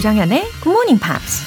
조장현의 0.00 0.50
Good 0.62 0.68
Morning 0.68 1.00
Pops. 1.00 1.44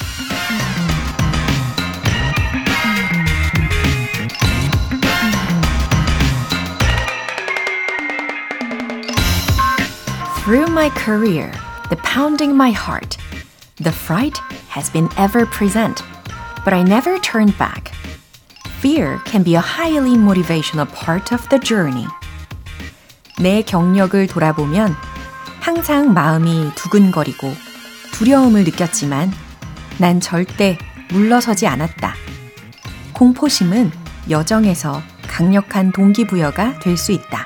Through 10.42 10.66
my 10.72 10.90
career, 10.90 11.52
the 11.90 11.96
pounding 12.02 12.56
my 12.56 12.70
heart, 12.70 13.16
the 13.76 13.92
fright 13.92 14.38
has 14.68 14.90
been 14.90 15.08
ever 15.16 15.46
present, 15.46 16.02
but 16.64 16.72
I 16.72 16.82
never 16.82 17.18
turned 17.20 17.56
back. 17.56 17.92
Fear 18.80 19.20
can 19.26 19.42
be 19.42 19.54
a 19.54 19.60
highly 19.60 20.16
motivational 20.16 20.90
part 20.92 21.32
of 21.32 21.48
the 21.50 21.58
journey. 21.58 22.06
내 23.38 23.62
경력을 23.62 24.26
돌아보면 24.26 24.96
항상 25.60 26.12
마음이 26.12 26.72
두근거리고 26.74 27.54
두려움을 28.15 28.63
느꼈지만 28.63 29.29
난 29.97 30.21
절대 30.21 30.77
물러서지 31.11 31.67
않았다. 31.67 32.15
공포심은 33.11 33.91
여정에서 34.29 35.01
강력한 35.27 35.91
동기부여가 35.91 36.79
될 36.79 36.95
수 36.95 37.11
있다. 37.11 37.45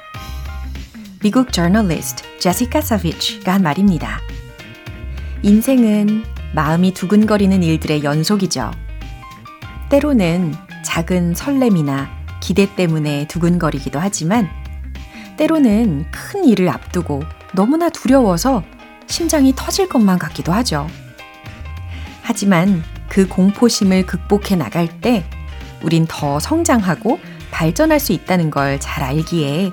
미국 1.24 1.52
저널리스트 1.52 2.24
제시카 2.38 2.82
사비치가 2.82 3.54
한 3.54 3.64
말입니다. 3.64 4.20
인생은 5.42 6.24
마음이 6.54 6.94
두근거리는 6.94 7.64
일들의 7.64 8.04
연속이죠. 8.04 8.70
때로는 9.90 10.54
작은 10.86 11.34
설렘이나 11.34 12.12
기대 12.42 12.76
때문에 12.76 13.26
두근거리기도 13.28 14.00
하지만 14.00 14.48
때로는 15.36 16.06
큰 16.12 16.46
일을 16.46 16.70
앞두고 16.70 17.24
너무나 17.56 17.90
두려워서 17.90 18.64
심장이 19.10 19.54
터질 19.56 19.90
것만 19.90 20.20
같기도 20.20 20.54
하죠. 20.54 20.88
하지만 22.22 22.84
그 23.10 23.28
공포심을 23.28 24.06
극복해 24.06 24.56
나갈 24.56 24.88
때 25.02 25.26
우린 25.82 26.06
더 26.08 26.40
성장하고 26.40 27.20
발전할 27.52 28.00
수 28.00 28.14
있다는 28.14 28.52
걸 28.52 28.80
잘 28.80 29.04
알기에 29.04 29.72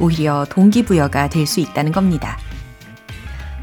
오히려 0.00 0.46
동기부여가 0.48 1.28
될 1.28 1.46
수 1.46 1.60
있다는 1.60 1.92
겁니다. 1.92 2.38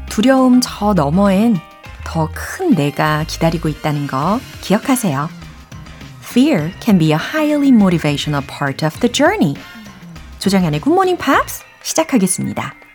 두려움 0.08 0.60
저 0.62 0.94
너머엔 0.94 1.56
더 2.04 2.28
큰 2.32 2.70
내가 2.74 3.24
기다리고 3.26 3.68
있다는 3.68 4.06
거 4.06 4.40
기억하세요. 4.60 5.28
Fear 6.22 6.72
can 6.80 6.98
be 6.98 7.08
a 7.08 7.18
highly 7.18 7.70
motivational 7.70 8.46
part 8.46 8.84
of 8.84 8.98
the 9.00 9.12
journey. 9.12 9.54
Good 10.40 10.88
Morning 10.90 11.18
Pops 11.18 11.64
시작하겠습니다. 11.82 12.85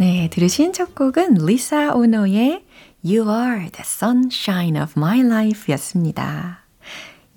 네, 0.00 0.30
들으신 0.32 0.72
첫 0.72 0.94
곡은 0.94 1.34
리사 1.44 1.92
오노의 1.94 2.64
You 3.04 3.30
are 3.30 3.70
the 3.70 3.82
sunshine 3.82 4.80
of 4.80 4.94
my 4.96 5.20
life 5.20 5.70
였습니다. 5.74 6.60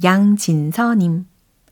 양진서님, 0.02 1.26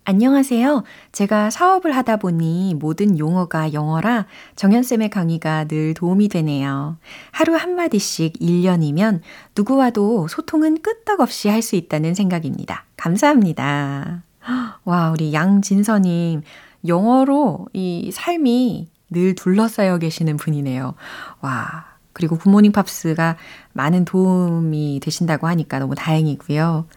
안녕하세요. 0.03 0.84
제가 1.14 1.50
사업을 1.50 1.95
하다 1.95 2.17
보니 2.17 2.75
모든 2.75 3.17
용어가 3.17 3.72
영어라 3.72 4.25
정연쌤의 4.58 5.12
강의가 5.12 5.64
늘 5.64 5.94
도움이 5.94 6.28
되네요. 6.28 6.97
하루 7.31 7.56
한마디씩 7.56 8.34
1년이면 8.42 9.22
누구와도 9.56 10.28
소통은 10.28 10.81
끄떡없이 10.81 11.47
할 11.47 11.62
수 11.62 11.78
있다는 11.78 12.16
생각입니다. 12.16 12.84
감사합니다. 12.97 14.23
와, 14.84 15.12
우리 15.12 15.31
양진서님, 15.31 16.42
영어로 16.86 17.67
이 17.72 18.12
삶이 18.12 18.91
늘 19.11 19.35
둘러싸여 19.35 19.99
계시는 19.99 20.37
분이네요. 20.37 20.95
와, 21.41 21.85
그리고 22.13 22.38
굿모닝 22.38 22.72
팝스가 22.72 23.38
많은 23.73 24.05
도움이 24.05 24.99
되신다고 25.03 25.47
하니까 25.47 25.79
너무 25.79 25.95
다행이고요. 25.95 26.88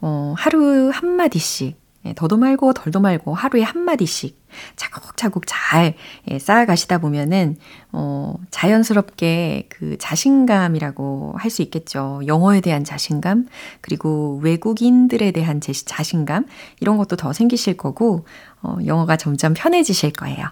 어, 0.00 0.34
하루 0.36 0.90
한마디씩 0.90 1.84
예, 2.06 2.14
더도 2.14 2.36
말고 2.36 2.72
덜도 2.72 3.00
말고 3.00 3.34
하루에 3.34 3.62
한마디씩 3.62 4.40
차곡차곡 4.76 5.42
잘 5.46 5.94
예, 6.30 6.38
쌓아가시다 6.38 6.98
보면은, 6.98 7.56
어, 7.92 8.34
자연스럽게 8.50 9.66
그 9.68 9.96
자신감이라고 9.98 11.34
할 11.36 11.50
수 11.50 11.62
있겠죠. 11.62 12.20
영어에 12.26 12.60
대한 12.60 12.84
자신감, 12.84 13.48
그리고 13.80 14.38
외국인들에 14.42 15.32
대한 15.32 15.60
제 15.60 15.72
자신감, 15.72 16.46
이런 16.80 16.96
것도 16.96 17.16
더 17.16 17.32
생기실 17.32 17.76
거고, 17.76 18.24
어, 18.62 18.76
영어가 18.84 19.16
점점 19.16 19.54
편해지실 19.54 20.12
거예요. 20.12 20.46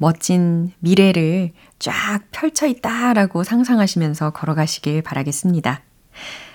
멋진 0.00 0.72
미래를 0.78 1.52
쫙 1.78 2.22
펼쳐 2.30 2.66
있다라고 2.66 3.44
상상하시면서 3.44 4.30
걸어가시길 4.30 5.02
바라겠습니다. 5.02 5.82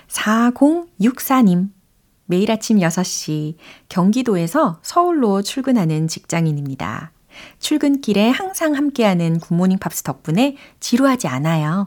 4064님. 0.08 1.68
매일 2.24 2.50
아침 2.50 2.78
6시 2.78 3.54
경기도에서 3.88 4.80
서울로 4.82 5.42
출근하는 5.42 6.08
직장인입니다. 6.08 7.12
출근길에 7.60 8.30
항상 8.30 8.74
함께하는 8.74 9.38
굿모닝 9.38 9.78
팝스 9.78 10.02
덕분에 10.02 10.56
지루하지 10.80 11.28
않아요. 11.28 11.86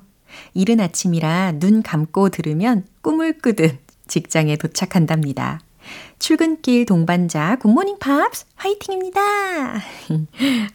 이른 0.53 0.79
아침이라 0.79 1.59
눈 1.59 1.83
감고 1.83 2.29
들으면 2.29 2.85
꿈을 3.01 3.37
꾸듯 3.37 3.77
직장에 4.07 4.55
도착한답니다. 4.55 5.59
출근길 6.19 6.85
동반자 6.85 7.57
Good 7.57 7.73
Morning 7.73 7.99
Pops 7.99 8.45
화이팅입니다. 8.55 9.21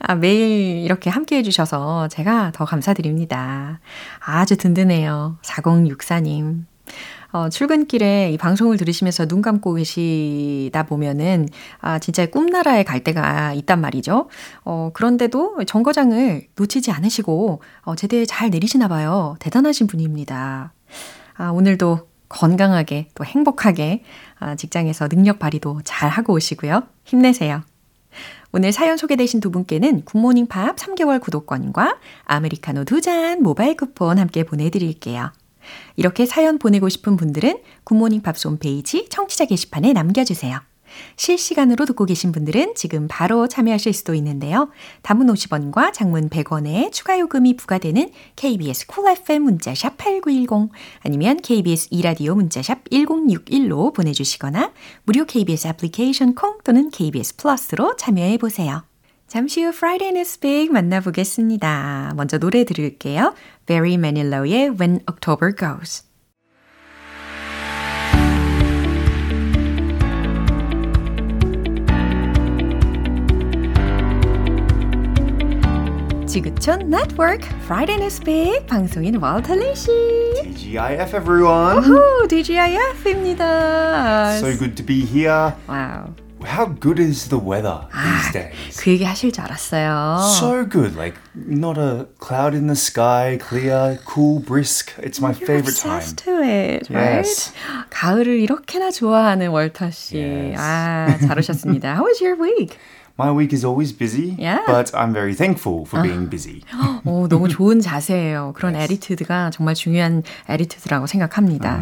아, 0.01 0.15
매일 0.15 0.79
이렇게 0.85 1.11
함께 1.11 1.37
해주셔서 1.37 2.09
제가 2.09 2.53
더 2.55 2.65
감사드립니다. 2.65 3.81
아주 4.21 4.57
든든해요. 4.57 5.39
4064님. 5.43 6.65
어, 7.35 7.49
출근길에 7.49 8.31
이 8.31 8.39
방송을 8.39 8.77
들으시면서 8.77 9.27
눈 9.27 9.43
감고 9.43 9.75
계시다 9.75 10.85
보면은, 10.85 11.49
아, 11.81 11.99
진짜 11.99 12.27
꿈나라에 12.27 12.85
갈 12.85 13.03
때가 13.03 13.55
있단 13.55 13.81
말이죠. 13.81 14.29
어, 14.65 14.91
그런데도 14.95 15.65
정거장을 15.65 16.47
놓치지 16.55 16.93
않으시고, 16.93 17.61
어, 17.83 17.97
제때에 17.97 18.25
잘 18.25 18.51
내리시나 18.51 18.87
봐요. 18.87 19.35
대단하신 19.41 19.89
분입니다. 19.89 20.73
아, 21.37 21.51
오늘도 21.51 22.07
건강하게 22.34 23.09
또 23.15 23.25
행복하게 23.25 24.03
아, 24.39 24.56
직장에서 24.56 25.09
능력 25.09 25.39
발휘도 25.39 25.81
잘 25.84 26.11
하고 26.11 26.34
오시고요. 26.34 26.83
힘내세요. 27.05 27.62
오늘 28.53 28.72
사연 28.72 28.97
소개되신 28.97 29.41
두 29.41 29.50
분께는 29.50 30.05
Good 30.05 30.20
Morning 30.20 30.47
Pops 30.47 30.77
3개월 30.77 31.21
구독권과 31.21 31.99
아메리카노 32.25 32.84
두 32.84 33.00
잔 33.00 33.43
모바일 33.43 33.77
쿠폰 33.77 34.19
함께 34.19 34.44
보내드릴게요. 34.44 35.33
이렇게 35.97 36.27
사연 36.27 36.59
보내고 36.59 36.89
싶은 36.89 37.17
분들은 37.17 37.59
Good 37.85 37.98
Morning 37.98 38.23
Pops 38.23 38.49
홈페이지 38.49 39.09
청취자 39.09 39.47
게시판에 39.47 39.93
남겨주세요. 39.93 40.61
실시간으로 41.16 41.84
듣고 41.87 42.05
계신 42.05 42.32
분들은 42.32 42.75
지금 42.75 43.06
바로 43.09 43.47
참여하실 43.47 43.93
수도 43.93 44.15
있는데요. 44.15 44.71
단문 45.03 45.27
50원과 45.27 45.93
장문 45.93 46.28
100원의 46.28 46.93
추가 46.93 47.19
요금이 47.19 47.56
부과되는 47.56 48.10
KBS 48.37 48.87
Cool 48.87 49.19
FM 49.19 49.43
문자샵 49.43 49.97
8910 49.99 50.71
아니면 51.00 51.37
KBS 51.41 51.88
2라디오 51.91 52.35
문자샵 52.34 52.84
1061로 52.91 53.93
보내주시거나 53.93 54.72
무료 55.05 55.25
KBS 55.25 55.69
애플리케이션 55.69 56.34
콩 56.34 56.59
또는 56.65 56.91
KBS 56.91 57.37
플러스로 57.37 57.97
참여해 57.97 58.38
보세요. 58.38 58.84
잠시 59.26 59.62
후 59.62 59.71
Friday 59.71 60.15
News 60.15 60.21
Pick 60.21 60.73
만나보겠습니다. 60.72 62.12
먼저 62.16 62.38
노래 62.38 62.65
들을게요. 62.65 63.34
Barry 63.66 63.94
Manilow의 63.94 64.78
When 64.78 65.00
October 65.09 65.55
Goes. 65.55 66.14
지구촌 76.34 76.90
네트워크 76.90 77.48
Friday 77.63 77.98
in 78.00 78.06
Speak 78.07 78.66
방송인 78.68 79.16
월터리 79.22 79.75
씨. 79.75 79.88
TGIF 80.44 81.16
everyone. 81.16 81.78
오호, 81.80 82.28
TGIF입니다. 82.28 84.38
So 84.38 84.51
good 84.57 84.75
to 84.75 84.86
be 84.86 85.01
here. 85.06 85.54
와우. 85.68 86.13
How 86.46 86.66
good 86.68 87.01
is 87.01 87.28
the 87.28 87.38
weather 87.38 87.81
these 87.92 88.31
days? 88.31 88.80
그 88.80 88.92
얘기 88.92 89.04
하실 89.04 89.30
줄 89.31 89.44
알았어요. 89.44 90.19
So 90.40 90.63
good. 90.69 90.96
Like 90.96 91.18
not 91.36 91.78
a 91.78 92.06
cloud 92.22 92.56
in 92.56 92.68
the 92.68 92.78
sky, 92.78 93.38
clear, 93.42 94.00
cool, 94.06 94.40
brisk. 94.40 94.94
It's 95.00 95.19
my 95.19 95.34
You're 95.34 95.46
favorite 95.46 95.75
time. 95.75 95.98
obsessed 95.98 96.24
to 96.24 96.40
it, 96.42 96.88
right? 96.90 97.28
Yes. 97.28 97.51
가을을 97.90 98.40
이렇게나 98.40 98.92
좋아하는 98.92 99.50
월터 99.50 99.92
씨. 99.92 100.18
Yes. 100.18 100.57
아, 100.62 101.18
잘 101.28 101.38
오셨습니다. 101.40 101.96
How 101.98 102.06
was 102.07 102.24
your 102.24 102.40
week? 102.40 102.78
My 103.16 103.31
week 103.31 103.52
is 103.52 103.64
always 103.64 103.93
busy, 103.96 104.34
Yeah. 104.37 104.62
but 104.66 104.90
I'm 104.93 105.12
very 105.12 105.34
thankful 105.34 105.87
for 105.87 106.02
being 106.02 106.28
busy. 106.28 106.62
오, 107.05 107.28
너무 107.28 107.49
좋은 107.49 107.81
자세예요. 107.81 108.52
그런 108.56 108.75
에리튜드가 108.75 109.50
정말 109.50 109.75
중요한 109.76 110.25
에리튜드라고 110.49 111.06
생각합니다. 111.06 111.81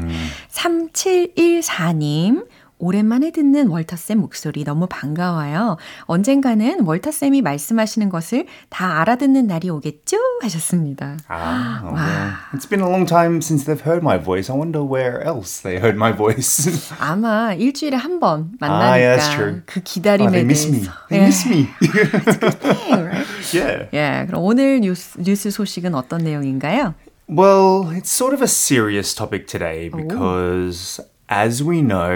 3714님. 0.50 2.44
오랜만에 2.86 3.30
듣는 3.30 3.68
월터쌤 3.68 4.18
목소리 4.18 4.64
너무 4.64 4.88
반가워요. 4.90 5.76
언젠가는 6.06 6.80
월터쌤이 6.84 7.40
말씀하시는 7.40 8.08
것을 8.08 8.46
다 8.70 9.00
알아듣는 9.00 9.46
날이 9.46 9.70
오겠죠? 9.70 10.16
하셨습니다. 10.42 11.16
Ah, 11.30 11.80
oh, 11.84 11.94
well, 11.94 12.32
it's 12.52 12.66
been 12.68 12.82
a 12.82 12.90
long 12.90 13.06
time 13.06 13.36
since 13.40 13.64
they've 13.64 13.86
heard 13.86 14.02
my 14.02 14.18
voice. 14.18 14.50
I 14.50 14.56
wonder 14.58 14.82
where 14.82 15.22
else 15.24 15.62
they 15.62 15.78
heard 15.78 15.94
my 15.94 16.10
voice. 16.10 16.68
아마 16.98 17.54
일주일에 17.54 17.96
한 17.96 18.18
번 18.18 18.50
만나니까 18.58 18.82
Ah, 18.82 18.98
yeah. 18.98 19.62
그 19.64 19.80
기다림에 19.80 20.26
Oh, 20.26 20.32
they 20.32 20.42
miss 20.42 20.66
me. 20.66 20.82
대해서. 20.82 20.92
They 21.08 21.22
miss 21.22 21.46
me. 21.46 21.70
me. 21.78 22.98
right? 22.98 23.26
yeah. 23.54 23.88
예, 23.94 24.26
그럼 24.26 24.42
오늘 24.42 24.80
뉴스, 24.80 25.16
뉴스 25.22 25.52
소식은 25.52 25.94
어떤 25.94 26.24
내용인가요? 26.24 26.94
Well, 27.28 27.90
it's 27.94 28.10
sort 28.10 28.34
of 28.34 28.42
a 28.42 28.48
serious 28.50 29.14
topic 29.14 29.46
today 29.46 29.88
because, 29.88 31.00
as 31.32 31.62
we 31.62 31.80
know, 31.80 32.12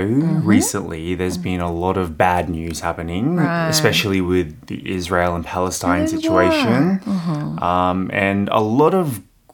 recently 0.56 1.14
there's 1.14 1.38
been 1.38 1.60
a 1.60 1.72
lot 1.84 1.96
of 1.96 2.06
bad 2.18 2.44
news 2.58 2.80
happening, 2.80 3.36
Right. 3.36 3.68
especially 3.68 4.20
with 4.20 4.48
the 4.70 4.78
Israel 4.96 5.34
and 5.38 5.44
Palestine 5.44 6.00
There's 6.00 6.10
situation. 6.16 7.00
Um, 7.72 7.98
and 8.12 8.48
a 8.50 8.60
lot 8.82 8.92
of 9.02 9.06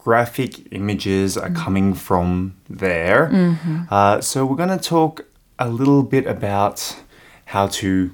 graphic 0.05 0.53
images 0.73 1.29
are 1.43 1.51
coming 1.65 1.95
from 1.95 2.55
there. 2.85 3.23
Uh, 3.91 4.21
so, 4.21 4.45
we're 4.47 4.57
going 4.65 4.77
to 4.81 4.85
talk 4.97 5.15
a 5.59 5.69
little 5.81 6.03
bit 6.15 6.25
about 6.27 6.77
how 7.55 7.65
to 7.81 8.11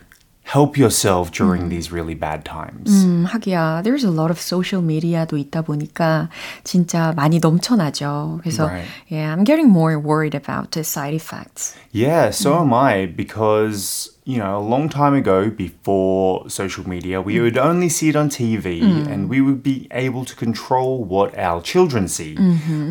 help 0.48 0.78
yourself 0.78 1.32
during 1.32 1.70
these 1.70 1.90
really 1.92 2.14
bad 2.14 2.44
times. 2.46 2.92
음, 3.06 3.26
하기야, 3.26 3.82
there's 3.84 4.04
a 4.04 4.12
lot 4.12 4.30
of 4.30 4.38
social 4.40 4.84
media도 4.84 5.38
있다 5.38 5.62
보니까 5.64 6.30
진짜 6.64 7.14
많이 7.16 7.40
넘쳐나죠. 7.40 8.40
그래서, 8.44 8.68
Right. 8.68 8.86
yeah, 9.10 9.34
I'm 9.34 9.46
getting 9.46 9.70
more 9.70 9.98
worried 9.98 10.36
about 10.36 10.72
the 10.72 10.84
side 10.84 11.16
effects. 11.16 11.76
Yeah, 11.92 12.30
so 12.30 12.60
am 12.60 12.74
I 12.74 13.06
because, 13.08 14.12
you 14.26 14.38
know, 14.38 14.58
a 14.60 14.62
long 14.62 14.90
time 14.90 15.16
ago 15.16 15.50
before 15.50 16.50
social 16.50 16.88
media, 16.88 17.22
we 17.22 17.40
would 17.40 17.58
only 17.58 17.88
see 17.90 18.10
it 18.10 18.16
on 18.16 18.30
TV 18.30 18.84
and 19.10 19.30
we 19.30 19.40
would 19.42 19.64
be 19.64 19.88
able 19.92 20.26
to 20.26 20.36
control 20.36 21.04
what 21.04 21.36
our 21.38 21.62
children 21.64 22.08
see. 22.08 22.36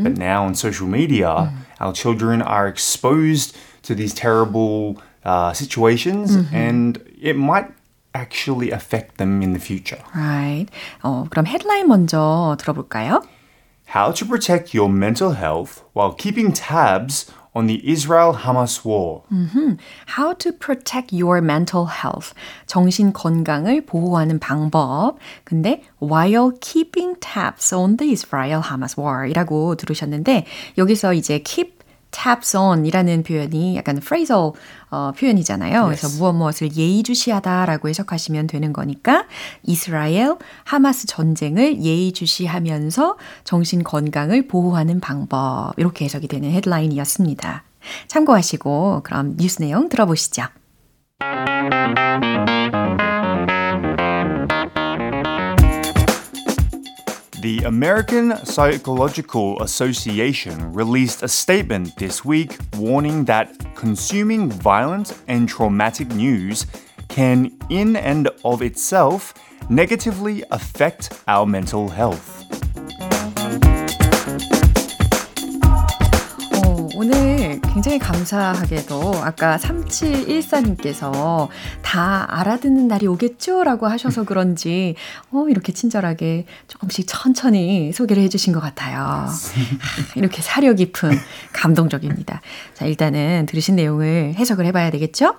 But 0.03 0.17
now 0.17 0.47
on 0.47 0.55
social 0.57 0.89
media, 0.89 1.53
our 1.79 1.93
children 1.93 2.41
are 2.43 2.67
exposed 2.67 3.55
to 3.83 3.95
these 3.95 4.15
terrible 4.15 4.97
uh, 5.27 5.53
situations 5.53 6.37
and 6.53 6.99
it 7.21 7.37
might 7.37 7.67
actually 8.15 8.71
affect 8.71 9.17
them 9.19 9.43
in 9.43 9.53
the 9.53 9.61
future. 9.61 10.03
Right. 10.15 10.67
어, 11.03 11.27
그럼 11.31 11.47
헤드라인 11.47 11.89
먼저 11.89 12.57
들어볼까요? 12.59 13.23
How 13.95 14.13
to 14.13 14.27
protect 14.27 14.75
your 14.75 14.89
mental 14.91 15.33
health 15.33 15.83
while 15.93 16.13
keeping 16.13 16.53
tabs 16.53 17.31
on 17.55 17.67
the 17.67 17.81
Israel 17.85 18.33
Hamas 18.33 18.83
war. 18.85 19.23
How 20.17 20.33
to 20.39 20.53
protect 20.53 21.13
your 21.13 21.43
mental 21.43 21.87
health. 21.87 22.33
정신 22.67 23.13
건강을 23.13 23.85
보호하는 23.85 24.39
방법. 24.39 25.19
근데 25.45 25.83
while 26.01 26.53
keeping 26.61 27.15
tabs 27.21 27.75
on 27.75 27.99
the 27.99 28.13
Israel-Hamas 28.13 28.99
war 28.99 29.27
이라고 29.29 29.75
들으셨는데 29.77 30.47
여기서 30.79 31.13
이제 31.13 31.43
keep 31.45 31.76
tabs 32.12 32.56
on 32.56 32.86
이라는 32.86 33.24
표현이 33.24 33.76
약간 33.76 33.98
phrasal 33.98 34.52
어, 34.90 35.12
표현이잖아요. 35.18 35.86
그래서 35.86 36.08
무엇 36.18 36.34
무엇을 36.34 36.76
예의주시하다라고 36.76 37.90
해석하시면 37.90 38.48
되는 38.48 38.74
거니까 38.74 39.26
이스라엘 39.64 40.36
하마스 40.64 41.08
전쟁을 41.08 41.82
예의주시하면서 41.82 43.18
정신 43.44 43.84
건강을 43.84 44.48
보호하는 44.48 45.00
방법 45.00 45.74
이렇게 45.78 46.06
해석이 46.06 46.28
되는 46.28 46.52
헤드라인이었습니다. 46.52 47.64
참고하시고 48.08 49.02
그럼 49.04 49.36
뉴스 49.38 49.62
내용 49.62 49.90
들어보시죠. 49.90 50.44
The 57.40 57.60
American 57.66 58.36
Psychological 58.46 59.62
Association 59.62 60.74
released 60.74 61.22
a 61.22 61.28
statement 61.28 61.96
this 61.96 62.26
week 62.26 62.58
warning 62.78 63.26
that 63.26 63.76
consuming 63.76 64.50
violent 64.50 65.14
and 65.28 65.48
traumatic 65.48 66.08
news 66.10 66.66
can, 67.10 67.56
in 67.70 67.96
and 67.96 68.28
of 68.44 68.64
itself, 68.64 69.36
negatively 69.70 70.44
affect 70.50 71.22
our 71.28 71.46
mental 71.46 71.90
health. 71.90 72.37
굉장히 77.78 78.00
감사하게도 78.00 79.22
아까 79.22 79.58
3714님께서 79.58 81.48
다 81.84 82.26
알아듣는 82.28 82.88
날이 82.88 83.06
오겠죠? 83.06 83.64
라고 83.64 83.86
하셔서 83.86 84.24
그런지 84.24 84.96
어, 85.32 85.46
이렇게 85.48 85.72
친절하게 85.72 86.48
조금씩 86.68 87.06
천천히 87.08 87.94
소개를 87.94 88.24
해주신 88.24 88.52
것 88.52 88.62
같아요. 88.62 88.98
아, 89.00 89.28
이렇게 90.16 90.42
사려 90.42 90.74
깊은 90.74 91.12
감동적입니다. 91.54 92.42
자, 92.74 92.86
일단은 92.88 93.46
들으신 93.46 93.76
내용을 93.76 94.34
해석을 94.34 94.66
해봐야 94.66 94.90
되겠죠? 94.90 95.36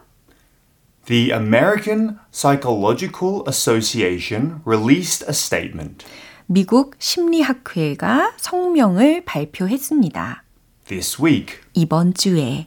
The 1.07 1.33
American 1.33 2.19
Psychological 2.31 3.43
Association 3.49 4.61
released 4.65 5.25
a 5.25 5.33
statement 5.33 6.07
미국 6.47 6.95
심리학회가 7.01 8.35
성명을 8.37 9.25
발표했습니다. 9.25 10.45
this 10.89 11.21
week 11.21 11.61
이번 11.79 12.13
주에 12.13 12.67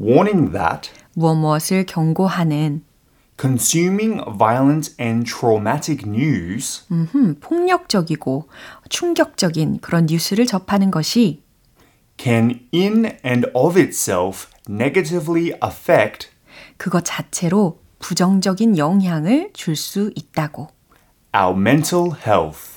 warning 0.00 0.52
that 0.52 0.92
무엇 1.14 1.34
무엇을 1.34 1.86
경고하는 1.86 2.84
consuming 3.40 4.22
violent 4.38 4.94
and 5.00 5.28
traumatic 5.28 6.08
news 6.08 6.84
음, 6.92 7.34
폭력적이고 7.40 8.48
충격적인 8.88 9.80
그런 9.80 10.06
뉴스를 10.06 10.46
접하는 10.46 10.92
것이 10.92 11.42
can, 12.16 12.60
in 12.72 13.18
and 13.24 13.48
of 13.54 13.76
itself, 13.76 14.46
negatively 14.68 15.50
affect 15.60 16.28
그것 16.76 17.02
자체로 17.04 17.80
부정적인 17.98 18.78
영향을 18.78 19.50
줄 19.52 19.74
수 19.74 20.12
있다고. 20.14 20.68
our 21.36 21.58
mental 21.58 22.12
health. 22.24 22.73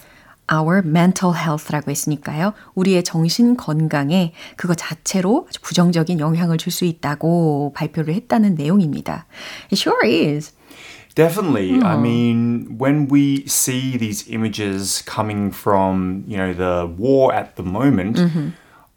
Our 0.52 0.82
mental 0.84 1.34
health라고 1.34 1.90
했으니까요. 1.90 2.52
우리의 2.75 3.04
정신 3.04 3.56
건강에 3.56 4.34
그것 4.56 4.75
자체로 4.76 5.46
아주 5.49 5.60
부정적인 5.62 6.19
영향을 6.20 6.58
줄 6.58 6.72
수 6.72 6.84
있다고 6.84 7.72
발표를 7.75 8.12
했다는 8.14 8.56
내용입니다. 8.56 9.26
It 9.72 9.76
sure 9.81 10.04
is. 10.04 10.52
Definitely. 11.14 11.80
I 11.82 11.97
mean, 11.97 12.76
when 12.78 13.09
we 13.11 13.44
see 13.47 13.97
these 13.99 14.26
images 14.28 15.02
coming 15.04 15.52
from, 15.54 16.25
you 16.26 16.37
know, 16.37 16.52
the 16.52 16.87
war 16.99 17.32
at 17.35 17.56
the 17.56 17.62
moment, 17.64 18.18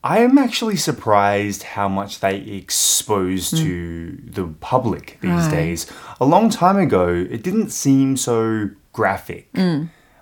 I 0.02 0.20
am 0.20 0.38
actually 0.38 0.78
surprised 0.78 1.76
how 1.76 1.88
much 1.90 2.20
they 2.22 2.38
expose 2.38 3.52
to 3.52 4.16
the 4.30 4.48
public 4.62 5.20
these 5.22 5.48
Right. 5.48 5.52
days. 5.52 5.88
A 6.20 6.26
long 6.26 6.50
time 6.50 6.78
ago, 6.78 7.08
it 7.10 7.44
didn't 7.44 7.72
seem 7.72 8.16
so 8.18 8.70
graphic. 8.94 9.50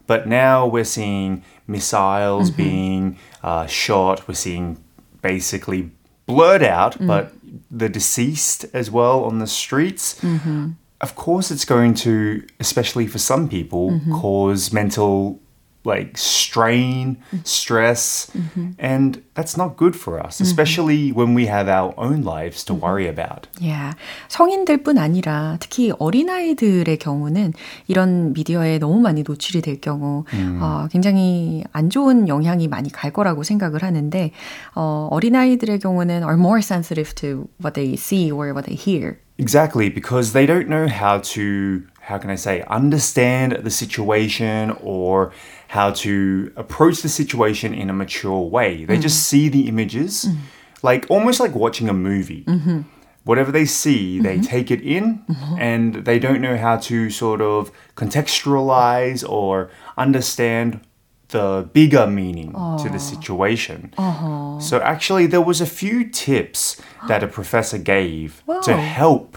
But 0.08 0.26
now 0.26 0.66
we're 0.66 0.84
seeing 0.84 1.44
missiles 1.68 2.50
mm-hmm. 2.50 2.62
being 2.62 3.18
uh, 3.44 3.66
shot. 3.66 4.26
We're 4.26 4.34
seeing 4.34 4.82
basically 5.22 5.92
blurred 6.26 6.64
out, 6.64 6.98
mm. 6.98 7.06
but 7.06 7.32
the 7.70 7.88
deceased 7.88 8.66
as 8.72 8.90
well 8.90 9.24
on 9.24 9.38
the 9.38 9.46
streets. 9.46 10.20
Mm-hmm. 10.20 10.70
Of 11.00 11.14
course, 11.14 11.52
it's 11.52 11.64
going 11.64 11.94
to, 12.06 12.44
especially 12.58 13.06
for 13.06 13.18
some 13.18 13.48
people, 13.48 13.92
mm-hmm. 13.92 14.14
cause 14.14 14.72
mental 14.72 15.40
like 15.85 16.17
strain, 16.17 17.17
stress, 17.43 18.31
and 18.79 19.21
that's 19.33 19.57
not 19.57 19.75
good 19.75 19.95
for 19.95 20.19
us, 20.19 20.39
especially 20.39 21.11
when 21.11 21.33
we 21.33 21.45
have 21.47 21.67
our 21.67 21.93
own 21.97 22.23
lives 22.23 22.63
to 22.65 22.73
worry 22.73 23.07
about. 23.07 23.47
Yeah. 23.59 23.93
성인들뿐 24.29 24.97
아니라 24.97 25.57
특히 25.59 25.91
어린아이들의 25.99 26.97
경우는 26.99 27.53
이런 27.87 28.33
미디어에 28.33 28.79
너무 28.79 29.01
많이 29.01 29.23
노출이 29.23 29.61
될 29.61 29.81
경우 29.81 30.23
어, 30.61 30.87
굉장히 30.89 31.63
안 31.73 31.89
좋은 31.89 32.27
영향이 32.29 32.67
많이 32.69 32.89
갈 32.89 33.11
거라고 33.11 33.43
생각을 33.43 33.83
하는데 33.83 34.31
어, 34.75 35.09
어린아이들의 35.11 35.79
경우는 35.79 36.23
are 36.23 36.37
more 36.37 36.59
sensitive 36.59 37.13
to 37.15 37.49
what 37.61 37.73
they 37.73 37.93
see 37.95 38.31
or 38.31 38.53
what 38.53 38.65
they 38.65 38.75
hear. 38.75 39.19
Exactly, 39.37 39.89
because 39.89 40.31
they 40.33 40.45
don't 40.45 40.69
know 40.69 40.87
how 40.87 41.19
to, 41.33 41.81
how 42.08 42.16
can 42.16 42.30
I 42.30 42.36
say, 42.36 42.62
understand 42.68 43.52
the 43.52 43.70
situation 43.70 44.74
or 44.80 45.30
how 45.66 45.90
to 45.90 46.50
approach 46.56 47.02
the 47.02 47.08
situation 47.10 47.74
in 47.74 47.90
a 47.90 47.92
mature 47.92 48.40
way. 48.40 48.86
They 48.86 48.96
mm. 48.96 49.02
just 49.02 49.24
see 49.24 49.50
the 49.50 49.68
images, 49.68 50.24
mm. 50.24 50.38
like 50.82 51.04
almost 51.10 51.38
like 51.38 51.54
watching 51.54 51.86
a 51.90 51.92
movie. 51.92 52.44
Mm-hmm. 52.44 52.80
Whatever 53.24 53.52
they 53.52 53.66
see, 53.66 54.20
they 54.20 54.36
mm-hmm. 54.36 54.54
take 54.54 54.70
it 54.70 54.80
in 54.80 55.18
mm-hmm. 55.28 55.58
and 55.58 55.96
they 56.06 56.18
don't 56.18 56.40
know 56.40 56.56
how 56.56 56.78
to 56.78 57.10
sort 57.10 57.42
of 57.42 57.70
contextualize 57.94 59.22
or 59.28 59.70
understand 59.98 60.80
the 61.28 61.68
bigger 61.74 62.06
meaning 62.06 62.52
to 62.82 62.88
the 62.88 62.94
oh. 62.94 63.10
situation. 63.12 63.92
Uh-huh. 63.98 64.58
So 64.60 64.80
actually, 64.80 65.26
there 65.26 65.42
was 65.42 65.60
a 65.60 65.66
few 65.66 66.08
tips 66.08 66.80
that 67.06 67.22
a 67.22 67.28
professor 67.28 67.76
gave 67.76 68.42
to 68.62 68.74
help 68.74 69.36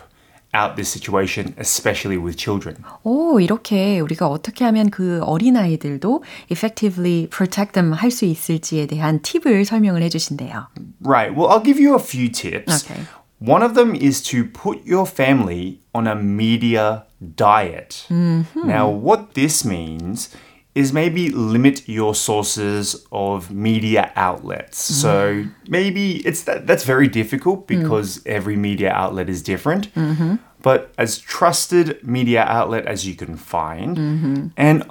out 0.55 0.77
this 0.77 0.89
situation, 0.89 1.55
especially 1.59 2.17
with 2.17 2.37
children. 2.37 2.77
오, 3.03 3.41
이렇게 3.41 4.01
우리가 4.01 4.29
어떻게 4.29 4.65
하면 4.65 4.91
그 4.91 5.21
어린아이들도 5.23 6.23
effectively 6.51 7.29
protect 7.29 7.73
them 7.73 7.93
할 7.93 8.11
수 8.11 8.25
있을지에 8.25 8.87
대한 8.87 9.21
팁을 9.21 9.65
설명을 9.65 10.03
해주신대요. 10.03 10.69
Right. 11.05 11.37
Well, 11.37 11.51
I'll 11.51 11.63
give 11.65 11.79
you 11.79 11.95
a 11.95 12.01
few 12.01 12.31
tips. 12.31 12.85
Okay. 12.85 13.03
One 13.39 13.63
of 13.63 13.75
them 13.75 13.95
is 13.95 14.23
to 14.31 14.45
put 14.45 14.87
your 14.87 15.05
family 15.07 15.83
on 15.93 16.07
a 16.07 16.15
media 16.15 17.05
diet. 17.21 18.07
Now, 18.09 18.89
what 18.89 19.35
this 19.35 19.63
means 19.67 20.31
is 20.74 20.94
maybe 20.94 21.30
limit 21.30 21.88
your 21.88 22.16
sources 22.16 23.06
of 23.12 23.52
media 23.52 24.12
outlets. 24.16 24.92
Mm. 24.92 24.94
So 24.94 25.46
maybe 25.68 26.18
it's 26.26 26.44
that 26.44 26.66
that's 26.66 26.86
very 26.86 27.08
difficult 27.08 27.68
mm. 27.68 27.68
because 27.68 28.22
every 28.26 28.56
media 28.56 28.92
outlet 28.92 29.30
is 29.30 29.42
different. 29.42 29.94
Mm-hmm. 29.96 30.36
But 30.62 30.94
as 30.98 31.18
trusted 31.18 32.06
media 32.08 32.44
outlet 32.44 32.86
as 32.86 33.06
you 33.06 33.16
can 33.16 33.36
find, 33.36 33.98
mm-hmm. 33.98 34.48
and 34.56 34.90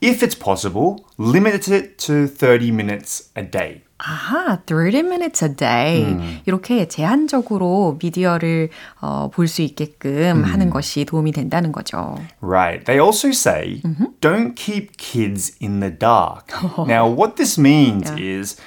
if 0.00 0.22
it's 0.22 0.34
possible, 0.34 1.06
limit 1.16 1.68
it 1.68 1.98
to 1.98 2.26
30 2.26 2.72
minutes 2.72 3.30
a 3.36 3.42
day. 3.42 3.84
아하, 4.01 4.59
30 4.67 4.99
minutes 5.07 5.43
a 5.43 5.49
day. 5.55 6.03
이렇게 6.45 6.87
제한적으로 6.87 7.97
미디어를 8.01 8.69
어, 9.01 9.29
볼 9.33 9.47
수 9.47 9.61
있게끔 9.63 10.43
하는 10.43 10.69
것이 10.69 11.03
도움이 11.05 11.31
된다는 11.31 11.71
거죠. 11.71 12.17
Right. 12.41 12.85
They 12.85 12.99
also 12.99 13.31
say 13.31 13.81
don't 14.21 14.55
keep 14.55 14.97
kids 14.97 15.55
in 15.59 15.79
the 15.79 15.89
dark. 15.91 16.51
now, 16.87 17.07
what 17.07 17.37
this 17.37 17.57
means 17.57 18.09
is, 18.19 18.57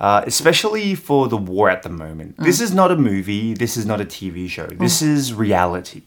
uh, 0.00 0.22
especially 0.26 0.96
for 0.96 1.28
the 1.28 1.36
war 1.38 1.70
at 1.70 1.82
the 1.84 1.88
moment, 1.90 2.34
this 2.38 2.60
is 2.60 2.74
not 2.74 2.90
a 2.90 2.96
movie, 2.96 3.54
this 3.54 3.76
is 3.76 3.86
not 3.86 4.00
a 4.00 4.04
TV 4.04 4.48
show, 4.48 4.66
this 4.66 5.00
is 5.00 5.32
reality. 5.32 6.02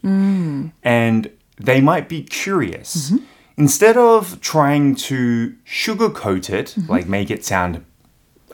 And 0.84 1.29
they 1.63 1.79
might 1.79 2.10
be 2.10 2.24
curious. 2.24 3.13
Instead 3.58 3.96
of 3.96 4.41
trying 4.41 4.96
to 5.08 5.53
sugarcoat 5.65 6.50
it, 6.50 6.75
like 6.89 7.08
make 7.08 7.32
it 7.32 7.46
sound 7.46 7.86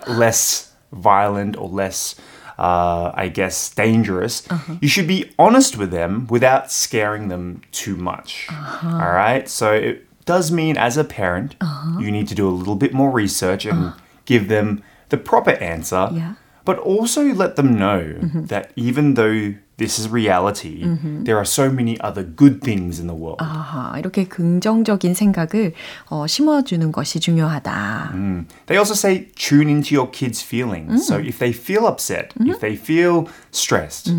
less 0.06 0.72
violent 0.92 1.56
or 1.56 1.68
less, 1.68 2.16
uh, 2.58 3.12
I 3.14 3.28
guess, 3.28 3.74
dangerous, 3.74 4.50
uh-huh. 4.50 4.76
you 4.80 4.88
should 4.88 5.06
be 5.06 5.32
honest 5.38 5.76
with 5.76 5.90
them 5.90 6.26
without 6.28 6.72
scaring 6.72 7.28
them 7.28 7.62
too 7.72 7.96
much. 7.96 8.46
Uh-huh. 8.48 8.88
All 8.88 9.12
right? 9.12 9.48
So 9.48 9.72
it 9.72 10.06
does 10.24 10.50
mean, 10.50 10.76
as 10.76 10.96
a 10.96 11.04
parent, 11.04 11.56
uh-huh. 11.60 12.00
you 12.00 12.10
need 12.10 12.28
to 12.28 12.34
do 12.34 12.48
a 12.48 12.50
little 12.50 12.76
bit 12.76 12.92
more 12.92 13.10
research 13.10 13.66
and 13.66 13.92
give 14.24 14.48
them 14.48 14.82
the 15.08 15.16
proper 15.16 15.52
answer. 15.52 16.08
Yeah. 16.12 16.34
But 16.64 16.78
also 16.78 17.22
let 17.22 17.54
them 17.54 17.78
know 17.78 18.00
mm-hmm. 18.00 18.46
that 18.46 18.72
even 18.74 19.14
though 19.14 19.54
this 19.77 19.97
is 19.97 20.07
reality, 20.09 20.85
there 21.23 21.37
are 21.37 21.45
so 21.45 21.71
many 21.71 21.99
other 22.01 22.23
good 22.23 22.61
things 22.61 22.99
in 22.99 23.07
the 23.07 23.15
world. 23.15 23.39
아하, 23.41 23.97
이렇게 23.97 24.25
긍정적인 24.25 25.13
생각을 25.15 25.73
어, 26.09 26.27
심어주는 26.27 26.91
것이 26.91 27.19
중요하다. 27.19 28.13
They 28.67 28.77
also 28.77 28.93
say 28.93 29.27
tune 29.35 29.69
into 29.69 29.95
your 29.95 30.11
kids' 30.11 30.43
feelings. 30.43 31.07
So 31.07 31.17
if 31.17 31.39
they 31.39 31.51
feel 31.51 31.87
upset, 31.87 32.33
if 32.39 32.59
they 32.59 32.75
feel 32.75 33.27
stressed, 33.51 34.13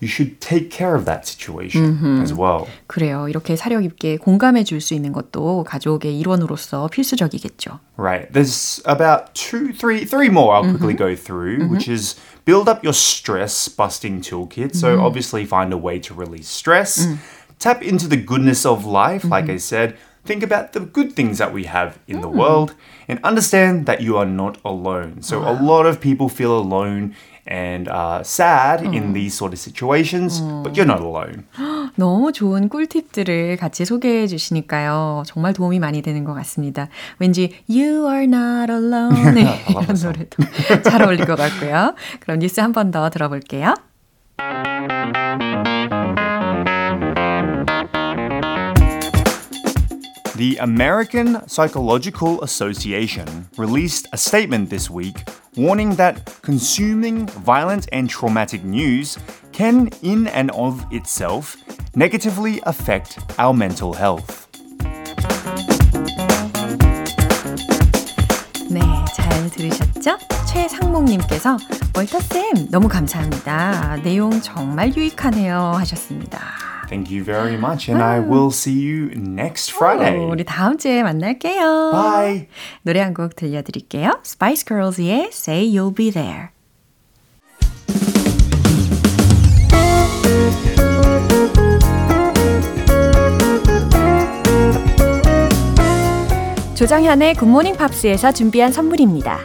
you 0.00 0.08
should 0.08 0.40
take 0.42 0.70
care 0.70 0.94
of 0.94 1.06
that 1.06 1.26
situation 1.26 2.20
as 2.22 2.34
well. 2.34 2.66
그래요. 2.86 3.28
이렇게 3.28 3.56
사력 3.56 3.82
있게 3.82 4.18
공감해 4.18 4.62
줄 4.62 4.80
수 4.80 4.92
있는 4.92 5.12
것도 5.12 5.64
가족의 5.64 6.18
일원으로서 6.20 6.88
필수적이겠죠. 6.88 7.80
Right. 7.96 8.30
There's 8.30 8.82
about 8.84 9.32
two, 9.32 9.72
three, 9.72 10.04
three 10.04 10.28
more 10.28 10.54
I'll 10.54 10.68
quickly 10.68 10.92
go 10.92 11.16
through, 11.16 11.68
which 11.68 11.88
is 11.88 12.14
build 12.44 12.68
up 12.68 12.84
your 12.84 12.92
stress 12.92 13.68
busting 13.68 14.20
toolkit. 14.20 14.76
So 14.76 15.00
obviously 15.00 15.46
find 15.46 15.72
a 15.72 15.78
way 15.78 15.98
to 16.00 16.12
release 16.12 16.48
stress. 16.48 17.08
Tap 17.58 17.82
into 17.82 18.06
the 18.06 18.18
goodness 18.18 18.66
of 18.66 18.84
life, 18.84 19.24
like 19.24 19.48
I 19.48 19.56
said. 19.56 19.96
Think 20.26 20.42
about 20.42 20.72
the 20.74 20.80
good 20.80 21.14
things 21.14 21.38
that 21.38 21.54
we 21.54 21.64
have 21.64 21.98
in 22.06 22.20
the 22.20 22.28
world 22.28 22.74
and 23.08 23.18
understand 23.24 23.86
that 23.86 24.02
you 24.02 24.18
are 24.18 24.26
not 24.26 24.58
alone. 24.62 25.22
So 25.22 25.40
a 25.40 25.56
lot 25.56 25.86
of 25.86 26.00
people 26.02 26.28
feel 26.28 26.52
alone 26.58 27.14
and 27.48 27.88
uh, 27.88 28.22
sad 28.24 28.82
in 28.82 29.12
these 29.12 29.32
sort 29.34 29.52
of 29.52 29.58
situations, 29.60 30.40
but 30.64 30.74
you're 30.76 30.84
not 30.84 31.00
alone. 31.00 31.44
너무 31.94 32.32
좋은 32.32 32.68
꿀팁들을 32.68 33.56
같이 33.56 33.84
소개해 33.84 34.26
주시니까요. 34.26 35.22
정말 35.26 35.52
도움이 35.52 35.78
많이 35.78 36.02
되는 36.02 36.24
것 36.24 36.34
같습니다. 36.34 36.88
왠지 37.18 37.54
You 37.70 38.08
are 38.08 38.24
not 38.24 38.70
alone 38.72 39.34
네, 39.34 39.64
이런 39.70 39.86
노래도 40.02 40.42
잘 40.82 41.02
어울릴 41.02 41.24
것 41.24 41.36
같고요. 41.36 41.94
그럼 42.20 42.40
뉴스 42.40 42.60
한 42.60 42.72
번 42.72 42.90
더 42.90 43.08
들어볼게요. 43.10 43.74
The 50.36 50.58
American 50.60 51.40
Psychological 51.46 52.42
Association 52.42 53.48
released 53.56 54.06
a 54.12 54.18
statement 54.18 54.68
this 54.68 54.90
week 54.90 55.24
warning 55.56 55.96
that 55.96 56.24
consuming 56.42 57.26
violent 57.44 57.88
and 57.92 58.08
traumatic 58.10 58.64
news 58.64 59.18
can, 59.52 59.88
in 60.02 60.26
and 60.28 60.50
of 60.52 60.84
itself, 60.92 61.56
negatively 61.94 62.60
affect 62.64 63.18
our 63.38 63.54
mental 63.54 63.94
health. 63.94 64.46
네, 68.68 68.80
잘 69.14 69.50
들으셨죠? 69.50 70.18
최상목님께서 70.46 71.56
월터쌤 71.96 72.68
너무 72.70 72.88
감사합니다. 72.88 73.96
내용 74.02 74.30
정말 74.42 74.94
유익하네요 74.94 75.72
하셨습니다. 75.76 76.69
Thank 76.91 77.09
you 77.09 77.23
very 77.23 77.55
much, 77.55 77.87
and 77.87 78.01
I 78.03 78.19
will 78.19 78.51
see 78.51 78.77
you 78.77 79.11
next 79.15 79.71
Friday. 79.71 80.17
오, 80.17 80.29
우리 80.29 80.43
다음 80.43 80.77
주에 80.77 81.03
만날게요. 81.03 81.91
Bye. 81.93 82.47
노래 82.83 82.99
한 82.99 83.13
곡 83.13 83.35
들려드릴게요. 83.37 84.19
Spice 84.25 84.65
Girls의 84.67 85.29
Say 85.31 85.71
You'll 85.71 85.95
Be 85.95 86.11
There. 86.11 86.49
조정현의 96.75 97.35
굿모닝 97.35 97.75
팝스에서 97.75 98.31
준비한 98.31 98.71
선물입니다. 98.71 99.39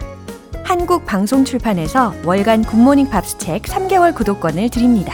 한국 0.64 1.04
방송 1.04 1.44
출판에서 1.44 2.14
월간 2.24 2.64
굿모닝 2.64 3.10
팝스 3.10 3.38
책 3.38 3.62
3개월 3.62 4.14
구독권을 4.14 4.70
드립니다. 4.70 5.12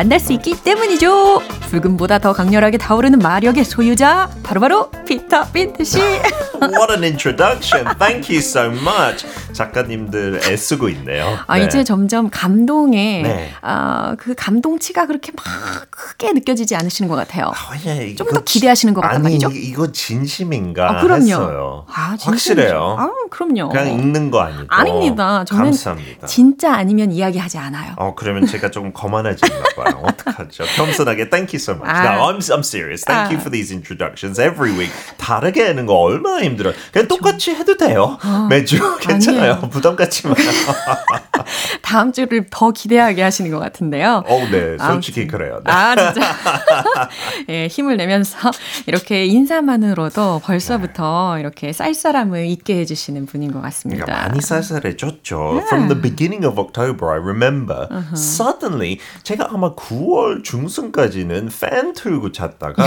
만날 0.00 0.18
수 0.18 0.32
있기 0.32 0.54
때문이죠. 0.64 1.42
불금보다 1.68 2.18
더 2.20 2.32
강렬하게 2.32 2.78
타오르는 2.78 3.18
마력의 3.18 3.64
소유자 3.64 4.30
바로 4.42 4.58
바로 4.58 4.90
피터 5.06 5.52
빈트 5.52 5.84
씨. 5.84 5.98
What 6.56 6.90
an 6.90 7.04
introduction. 7.04 7.84
Thank 7.98 8.34
you 8.34 8.38
so 8.38 8.70
much. 8.70 9.26
작가님들 9.52 10.40
애쓰고 10.44 10.88
있네요. 10.90 11.38
아 11.46 11.58
네. 11.58 11.64
이제 11.64 11.84
점점 11.84 12.30
감동에 12.30 13.22
네. 13.22 13.52
아, 13.62 14.14
그 14.18 14.34
감동치가 14.34 15.06
그렇게 15.06 15.32
막 15.36 15.44
크게 15.90 16.32
느껴지지 16.32 16.76
않으시는 16.76 17.08
것 17.08 17.16
같아요. 17.16 17.46
아, 17.54 17.74
예, 17.86 18.14
좀 18.14 18.26
이거 18.28 18.38
더 18.38 18.44
기대하시는 18.44 18.94
것 18.94 19.00
같단 19.00 19.16
아니, 19.16 19.22
말이죠? 19.38 19.50
이거 19.52 19.90
진심인가 19.92 20.90
아, 20.98 21.00
그럼요. 21.02 21.22
했어요. 21.24 21.86
아, 21.92 22.16
진심이죠. 22.16 22.30
확실해요. 22.30 22.96
아, 22.98 23.10
그럼요. 23.30 23.68
그냥 23.70 23.88
읽는 23.88 24.30
거 24.30 24.40
아니고. 24.40 24.66
아닙니다. 24.68 25.44
저는 25.44 25.64
감사합니다. 25.64 26.26
진짜 26.26 26.74
아니면 26.74 27.12
이야기하지 27.12 27.58
않아요. 27.58 27.94
어, 27.96 28.14
그러면 28.14 28.46
제가 28.46 28.70
좀 28.70 28.92
거만해지나 28.92 29.54
봐요. 29.76 30.02
어떡하죠? 30.06 30.64
겸손하게 30.76 31.30
thank 31.30 31.52
you 31.52 31.60
so 31.60 31.74
much. 31.74 31.90
아. 31.90 32.14
No, 32.14 32.22
I'm 32.32 32.38
I'm 32.38 32.60
serious. 32.60 33.04
Thank 33.04 33.30
you 33.32 33.40
for 33.40 33.50
these 33.50 33.72
introductions 33.74 34.40
every 34.40 34.72
week. 34.76 34.92
다르게 35.18 35.66
하는 35.66 35.86
거 35.86 35.94
얼마나 35.94 36.42
힘들어요. 36.42 36.74
그냥 36.92 37.08
똑같이 37.08 37.52
해도 37.54 37.76
돼요. 37.76 38.18
매주 38.48 38.78
괜찮아요. 38.98 39.39
아니에요. 39.40 39.68
부담 39.70 39.96
갖지 39.96 40.26
마요. 40.26 40.36
다음 41.82 42.12
주를 42.12 42.46
더 42.50 42.70
기대하게 42.70 43.22
하시는 43.22 43.50
것 43.50 43.58
같은데요. 43.58 44.22
어, 44.26 44.38
네, 44.50 44.76
솔직히 44.78 45.22
아무튼. 45.22 45.38
그래요. 45.38 45.60
네. 45.64 45.72
아, 45.72 45.96
진짜. 45.96 46.36
예, 47.48 47.66
힘을 47.66 47.96
내면서 47.96 48.50
이렇게 48.86 49.24
인사만으로도 49.26 50.40
벌써부터 50.44 51.38
이렇게 51.38 51.72
쌀쌀함을 51.72 52.46
잊게 52.46 52.78
해주시는 52.78 53.26
분인 53.26 53.52
것 53.52 53.60
같습니다. 53.62 54.04
그러니까 54.04 54.28
많이 54.28 54.40
쌀쌀해졌죠. 54.40 55.62
From 55.66 55.88
the 55.88 56.00
beginning 56.00 56.46
of 56.46 56.60
October, 56.60 57.10
I 57.10 57.18
remember 57.18 57.88
suddenly 58.14 58.98
제가 59.22 59.48
아마 59.52 59.74
9월 59.74 60.44
중순까지는 60.44 61.48
팬 61.60 61.92
틀고 61.92 62.32
잤다가 62.32 62.84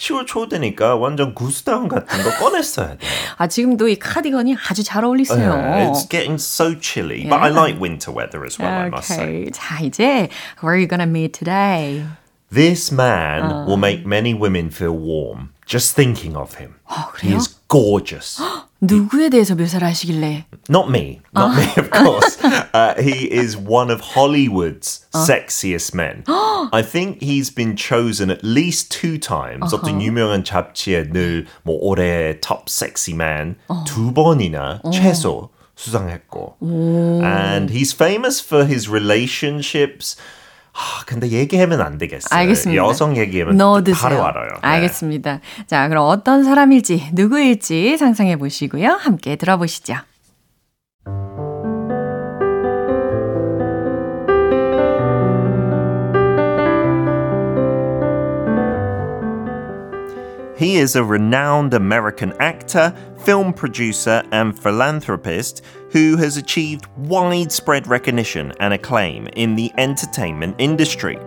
10월 0.00 0.26
초 0.26 0.48
되니까 0.48 0.96
완전 0.96 1.34
구스다운 1.34 1.88
같은 1.88 2.22
거 2.22 2.30
꺼냈어야 2.38 2.88
돼요. 2.98 3.10
아, 3.38 3.46
지금도 3.46 3.88
이 3.88 3.98
카디건이 3.98 4.56
아주 4.68 4.82
잘 4.84 5.04
어울리세요. 5.04 5.52
Yeah, 5.52 5.90
it's 5.90 6.08
getting 6.08 6.36
so 6.38 6.74
chilly, 6.78 7.24
but 7.24 7.40
I 7.40 7.48
Yeah. 7.50 7.60
like 7.60 7.80
winter 7.80 8.12
weather 8.12 8.44
as 8.44 8.58
well. 8.60 8.70
I 8.70 8.88
must 8.88 9.08
say. 9.08 9.48
Okay. 9.48 9.50
자, 9.50 9.80
이제 9.80 10.28
where 10.62 10.74
are 10.74 10.78
you 10.78 10.86
gonna 10.86 11.06
meet 11.08 11.32
today? 11.32 12.04
This 12.52 12.92
man 12.92 13.66
will 13.66 13.76
make 13.80 14.06
many 14.06 14.32
women 14.32 14.70
feel 14.70 14.94
warm 14.94 15.50
just 15.66 15.96
thinking 15.96 16.36
of 16.36 16.54
him. 16.60 16.76
he 17.20 17.32
그래요? 17.32 17.36
is 17.38 17.56
gorgeous. 17.68 18.40
누구에 18.80 19.30
대해서 19.30 19.54
묘사를 19.54 19.86
하시길래? 19.86 20.46
Not 20.68 20.88
me, 20.88 21.20
not 21.34 21.56
me, 21.56 21.64
of 21.78 21.90
course. 21.90 22.38
Uh, 22.74 22.94
he 23.00 23.30
is 23.32 23.56
one 23.56 23.90
of 23.90 24.00
Hollywood's 24.14 25.06
sexiest 25.14 25.94
men. 25.94 26.24
I 26.28 26.82
think 26.82 27.22
he's 27.22 27.50
been 27.50 27.76
chosen 27.76 28.30
at 28.30 28.44
least 28.44 28.90
two 28.90 29.18
times. 29.18 29.72
어떤 29.72 30.02
유명한 30.02 30.44
잡지에 30.44 31.04
늘뭐 31.10 31.78
올해 31.80 32.38
top 32.40 32.68
sexy 32.68 33.14
man 33.14 33.56
두 33.86 34.12
번이나 34.12 34.80
최소 34.92 35.50
수상했고. 35.76 36.56
And 36.60 37.70
he's 37.70 37.92
famous 37.92 38.40
for 38.40 38.64
his 38.66 38.88
relationships. 38.90 40.16
아, 40.73 41.03
근데 41.05 41.29
얘기하면 41.29 41.81
안 41.81 41.97
되겠어요. 41.97 42.39
알겠습니다. 42.39 42.81
여성 42.83 43.17
얘기하면 43.17 43.57
넣어두세요. 43.57 44.09
바로 44.09 44.25
알아요. 44.25 44.49
네. 44.53 44.59
알겠습니다. 44.61 45.39
자, 45.67 45.87
그럼 45.89 46.07
어떤 46.07 46.43
사람일지, 46.43 47.09
누구일지 47.13 47.97
상상해 47.97 48.37
보시고요. 48.37 48.91
함께 48.91 49.35
들어보시죠. 49.35 49.95
He 60.57 60.77
is 60.77 60.95
a 60.95 61.03
renowned 61.03 61.73
American 61.73 62.33
actor, 62.39 62.93
film 63.25 63.51
producer, 63.51 64.21
and 64.31 64.53
philanthropist 64.53 65.63
who 65.91 66.17
has 66.17 66.37
achieved 66.37 66.87
widespread 66.97 67.87
recognition 67.87 68.53
and 68.59 68.73
acclaim 68.73 69.27
in 69.35 69.55
the 69.55 69.71
entertainment 69.77 70.55
industry. 70.57 71.19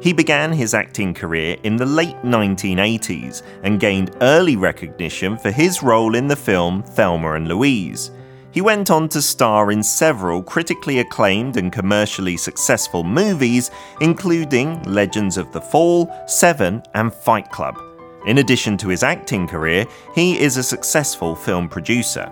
He 0.00 0.12
began 0.12 0.52
his 0.52 0.74
acting 0.74 1.14
career 1.14 1.56
in 1.62 1.76
the 1.76 1.86
late 1.86 2.16
1980s 2.22 3.42
and 3.62 3.80
gained 3.80 4.16
early 4.20 4.56
recognition 4.56 5.36
for 5.36 5.50
his 5.50 5.82
role 5.82 6.14
in 6.14 6.28
the 6.28 6.36
film 6.36 6.82
Thelma 6.82 7.32
and 7.32 7.48
Louise. 7.48 8.10
He 8.50 8.60
went 8.60 8.90
on 8.90 9.08
to 9.08 9.20
star 9.20 9.72
in 9.72 9.82
several 9.82 10.40
critically 10.42 11.00
acclaimed 11.00 11.56
and 11.56 11.72
commercially 11.72 12.36
successful 12.36 13.02
movies, 13.02 13.72
including 14.00 14.80
Legends 14.84 15.36
of 15.36 15.50
the 15.52 15.60
Fall, 15.60 16.08
Seven, 16.28 16.82
and 16.94 17.12
Fight 17.12 17.50
Club. 17.50 17.76
In 18.26 18.38
addition 18.38 18.76
to 18.78 18.88
his 18.88 19.02
acting 19.02 19.48
career, 19.48 19.86
he 20.14 20.38
is 20.38 20.56
a 20.56 20.62
successful 20.62 21.34
film 21.34 21.68
producer. 21.68 22.30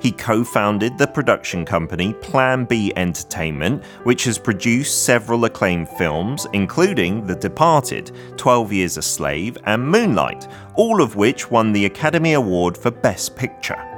He 0.00 0.12
co 0.12 0.44
founded 0.44 0.96
the 0.96 1.06
production 1.06 1.64
company 1.64 2.12
Plan 2.14 2.64
B 2.64 2.92
Entertainment, 2.96 3.84
which 4.04 4.24
has 4.24 4.38
produced 4.38 5.04
several 5.04 5.44
acclaimed 5.44 5.88
films, 5.88 6.46
including 6.52 7.26
The 7.26 7.34
Departed, 7.34 8.12
12 8.36 8.72
Years 8.72 8.96
a 8.96 9.02
Slave, 9.02 9.58
and 9.64 9.88
Moonlight, 9.88 10.46
all 10.76 11.02
of 11.02 11.16
which 11.16 11.50
won 11.50 11.72
the 11.72 11.86
Academy 11.86 12.34
Award 12.34 12.76
for 12.76 12.90
Best 12.90 13.36
Picture. 13.36 13.97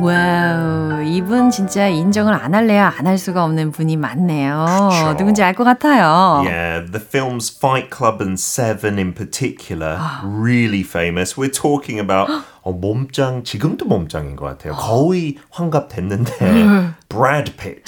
와우, 0.00 1.02
이분 1.04 1.50
진짜 1.50 1.86
인정을 1.88 2.32
안 2.32 2.54
할래야 2.54 2.94
안 2.98 3.06
할 3.06 3.18
수가 3.18 3.44
없는 3.44 3.70
분이 3.70 3.96
많네요. 3.98 4.64
그쵸. 4.90 5.16
누군지 5.18 5.42
알 5.42 5.54
것 5.54 5.62
같아요. 5.64 6.42
Yeah, 6.46 6.90
the 6.90 7.00
films 7.04 7.54
Fight 7.54 7.90
Club 7.94 8.22
and 8.22 8.40
Seven 8.40 8.98
in 8.98 9.12
particular, 9.12 9.98
really 10.24 10.80
famous. 10.80 11.36
We're 11.36 11.52
talking 11.52 12.00
about 12.00 12.30
어, 12.62 12.72
몸짱, 12.72 13.44
지금도 13.44 13.84
몸짱인 13.84 14.36
것 14.36 14.46
같아요. 14.46 14.72
거의 14.74 15.36
환갑 15.50 15.90
됐는데, 15.90 16.94
Brad 17.10 17.52
Pitt. 17.58 17.84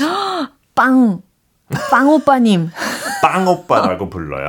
빵, 0.74 1.22
빵 1.90 2.08
오빠님. 2.10 2.70
빵 3.22 3.48
오빠라고 3.48 4.10
불러요. 4.10 4.48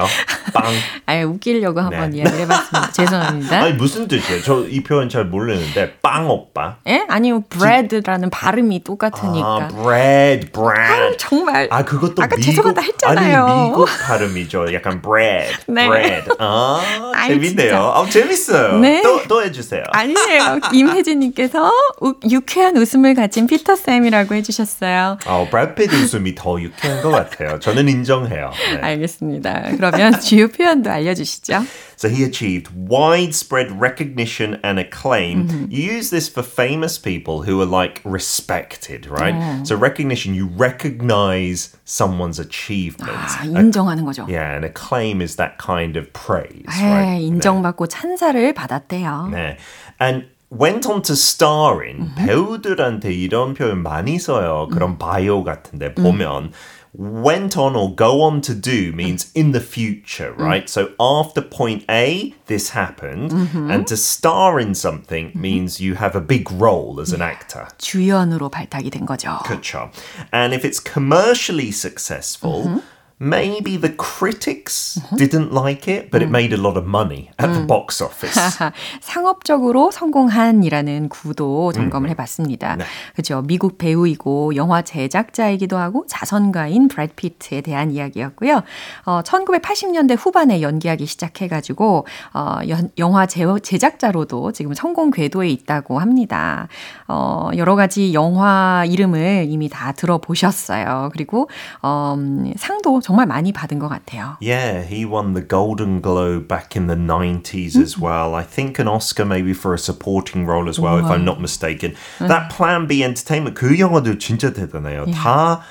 빵. 0.54 0.66
아, 1.06 1.22
웃기려고 1.24 1.80
한번 1.80 2.10
네. 2.12 2.18
이야기를 2.18 2.40
해봤습니다. 2.42 2.92
죄송합니다. 2.94 3.58
아니 3.62 3.74
무슨 3.74 4.08
뜻이에요? 4.08 4.42
저 4.42 4.68
이 4.68 4.84
표현 4.84 5.08
잘 5.10 5.26
모르는데 5.26 5.94
빵 6.02 6.30
오빠. 6.30 6.78
예? 6.88 7.06
아니요, 7.08 7.42
브레드라는 7.50 8.30
발음이 8.30 8.84
똑같으니까. 8.84 9.48
아, 9.48 9.68
bread, 9.70 10.52
bread. 10.52 11.18
정말. 11.18 11.68
아 11.72 11.84
그것도 11.86 12.22
아까 12.22 12.36
미국 12.36 12.42
죄송하다 12.52 12.82
했잖아요. 12.82 13.46
아니 13.46 13.70
미국 13.70 13.88
발음이죠. 14.08 14.74
약간 14.74 15.02
bread, 15.02 15.56
네. 15.68 15.88
bread. 15.88 16.30
아 16.40 16.82
재밌네요. 17.28 17.78
아 17.78 18.06
재밌어요. 18.10 18.80
네. 18.80 19.02
또또 19.02 19.44
해주세요. 19.44 19.84
아니에요. 19.92 20.60
임혜진님께서 20.74 21.72
우- 22.02 22.16
유쾌한 22.30 22.76
웃음을 22.78 23.14
가진 23.14 23.48
피터 23.48 23.76
쌤이라고 23.76 24.36
해주셨어요. 24.36 25.18
아, 25.26 25.48
브래피드 25.50 25.96
웃음이 25.96 26.36
더 26.36 26.60
유쾌한 26.62 27.02
것 27.02 27.10
같아요. 27.12 27.60
저는 27.60 27.88
인정해요. 27.90 28.52
네. 28.74 28.80
알겠습니다. 28.82 29.64
그러면 29.78 30.20
주요 30.20 30.47
표현도 30.49 30.91
알려주시죠. 30.91 31.65
So 31.97 32.09
he 32.09 32.25
achieved 32.25 32.69
widespread 32.75 33.71
recognition 33.81 34.59
and 34.65 34.79
acclaim. 34.79 35.47
Mm-hmm. 35.47 35.71
You 35.71 35.83
use 35.83 36.11
this 36.11 36.29
for 36.29 36.43
famous 36.43 36.99
people 36.99 37.43
who 37.43 37.61
are 37.61 37.67
like 37.67 38.01
respected, 38.05 39.07
right? 39.07 39.63
So 39.65 39.77
recognition, 39.77 40.35
you 40.35 40.47
recognize 40.57 41.77
someone's 41.85 42.41
achievements. 42.41 43.37
아, 43.39 43.45
인정하는 43.45 44.05
거죠. 44.05 44.27
Yeah, 44.29 44.57
and 44.57 44.65
acclaim 44.65 45.23
is 45.23 45.37
that 45.37 45.59
kind 45.59 45.97
of 45.97 46.13
praise, 46.13 46.67
에, 46.67 46.83
right? 46.83 47.23
인정받고 47.23 47.87
찬사를 47.87 48.53
받았대요. 48.53 49.31
네. 49.31 49.59
And 50.01 50.27
went 50.51 50.87
on 50.87 51.03
to 51.03 51.15
star 51.15 51.83
in 51.83 52.11
배우들한테 52.17 53.13
이런 53.15 53.55
표현 53.55 53.83
많이 53.83 54.19
써요. 54.19 54.69
그런 54.71 54.99
바이오 54.99 55.45
같은데 55.45 55.95
보면 55.95 56.53
went 56.97 57.57
on 57.57 57.75
or 57.75 57.95
go 57.95 58.21
on 58.23 58.41
to 58.43 58.55
do 58.55 58.93
means 58.93 59.31
in 59.35 59.53
the 59.53 59.61
future, 59.61 60.33
right? 60.33 60.69
So 60.69 60.93
after 61.01 61.41
point 61.41 61.85
A, 61.89 62.35
this 62.47 62.71
happened, 62.71 63.33
and 63.33 63.87
to 63.87 63.97
star 63.97 64.61
in 64.61 64.75
something 64.75 65.33
means 65.35 65.81
you 65.81 65.95
have 65.95 66.15
a 66.15 66.21
big 66.21 66.51
role 66.53 67.01
as 67.01 67.13
an 67.13 67.23
actor. 67.23 67.67
주연으로 67.79 68.51
발탁이 68.51 68.91
된 68.91 69.07
거죠. 69.07 69.39
그쵸. 69.45 69.91
And 70.33 70.53
if 70.53 70.65
it's 70.65 70.81
commercially 70.81 71.71
successful, 71.71 72.83
Maybe 73.20 73.78
the 73.78 73.96
critics 73.98 75.00
didn't 75.18 75.52
like 75.52 75.88
it, 75.88 76.12
but 76.12 76.22
it 76.22 76.30
made 76.30 76.54
a 76.54 76.58
lot 76.62 76.78
of 76.78 76.86
money 76.86 77.30
at 77.40 77.52
the 77.52 77.66
box 77.66 78.02
office. 78.04 78.38
상업적으로 79.02 79.90
성공한이라는 79.92 81.10
구도 81.10 81.72
점검을 81.74 82.10
해봤습니다. 82.12 82.76
네. 82.76 82.86
그렇죠. 83.14 83.42
미국 83.42 83.78
배우이고 83.80 84.56
영화 84.56 84.82
제작자이기도 84.84 85.78
하고 85.78 86.06
자선가인 86.08 86.88
브래드 86.90 87.14
피트에 87.16 87.62
대한 87.62 87.92
이야기였고요. 87.92 88.62
어, 89.06 89.22
1980년대 89.24 90.16
후반에 90.20 90.62
연기하기 90.62 91.06
시작해가지고 91.06 92.06
어, 92.34 92.56
연- 92.70 92.92
영화 93.00 93.26
제, 93.26 93.46
제작자로도 93.64 94.52
지금 94.52 94.74
성공 94.76 95.10
궤도에 95.10 95.50
있다고 95.50 96.00
합니다. 96.00 96.68
어, 97.08 97.50
여러 97.56 97.76
가지 97.76 98.14
영화 98.14 98.86
이름을 98.88 99.48
이미 99.50 99.70
다 99.70 99.92
들어보셨어요. 99.94 101.10
그리고 101.14 101.50
어, 101.82 102.14
음, 102.18 102.54
상도 102.58 103.02
정말 103.07 103.27
많이 103.27 103.53
받은 103.53 103.79
것 103.79 103.89
같아요. 103.89 104.37
Yeah, 104.41 104.83
he 104.83 105.05
won 105.05 105.35
the 105.35 105.43
Golden 105.43 106.01
Globe 106.01 106.49
back 106.49 106.77
in 106.77 106.87
the 106.87 106.97
90s 106.97 107.77
as 107.77 107.99
well. 107.99 108.35
I 108.35 108.43
think 108.45 108.79
an 108.79 108.89
Oscar 108.89 109.25
maybe 109.25 109.53
for 109.55 109.75
a 109.75 109.79
supporting 109.79 110.47
role 110.47 110.69
as 110.69 110.79
well, 110.79 110.99
if 110.99 111.07
I'm 111.07 111.25
not 111.25 111.41
mistaken. 111.41 111.95
That 112.19 112.51
Plan 112.51 112.87
B 112.87 113.03
Entertainment, 113.03 113.55
그 113.57 113.79
영화도 113.79 114.19
진짜 114.19 114.53
대단해요. 114.53 115.07
다 115.15 115.63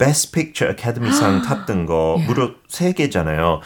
Best 0.00 0.32
Picture 0.32 0.66
Academy상 0.66 1.42
탔던 1.42 1.84
거 1.84 2.16
무려 2.26 2.54
세 2.68 2.94
개잖아요. 2.94 3.60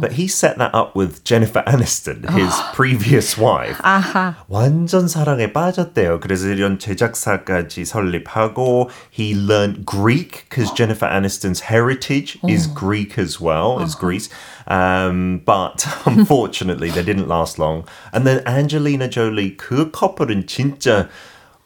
But 0.00 0.12
he 0.12 0.28
set 0.28 0.56
that 0.58 0.70
up 0.72 0.94
with 0.94 1.24
Jennifer 1.24 1.64
Aniston, 1.66 2.30
his 2.30 2.54
previous 2.72 3.36
wife. 3.36 3.80
아하. 3.82 4.36
완전 4.46 5.08
사랑에 5.08 5.52
빠졌대요. 5.52 6.20
그래서 6.20 6.46
이런 6.46 6.78
제작사까지 6.78 7.84
설립하고 7.84 8.88
he 9.10 9.34
learned 9.34 9.84
Greek 9.84 10.46
because 10.48 10.70
Jennifer 10.76 11.08
Aniston's 11.10 11.62
heritage 11.66 12.38
is 12.48 12.68
Greek 12.68 13.18
as 13.18 13.40
well, 13.40 13.82
is 13.82 13.96
Greece. 13.96 14.30
Um, 14.68 15.42
but 15.44 15.84
unfortunately, 16.06 16.90
they 16.90 17.02
didn't 17.02 17.26
last 17.26 17.58
long. 17.58 17.82
And 18.12 18.24
then 18.24 18.46
Angelina 18.46 19.08
Jolie 19.08 19.56
그 19.56 19.90
커플은 19.90 20.46
진짜 20.46 21.08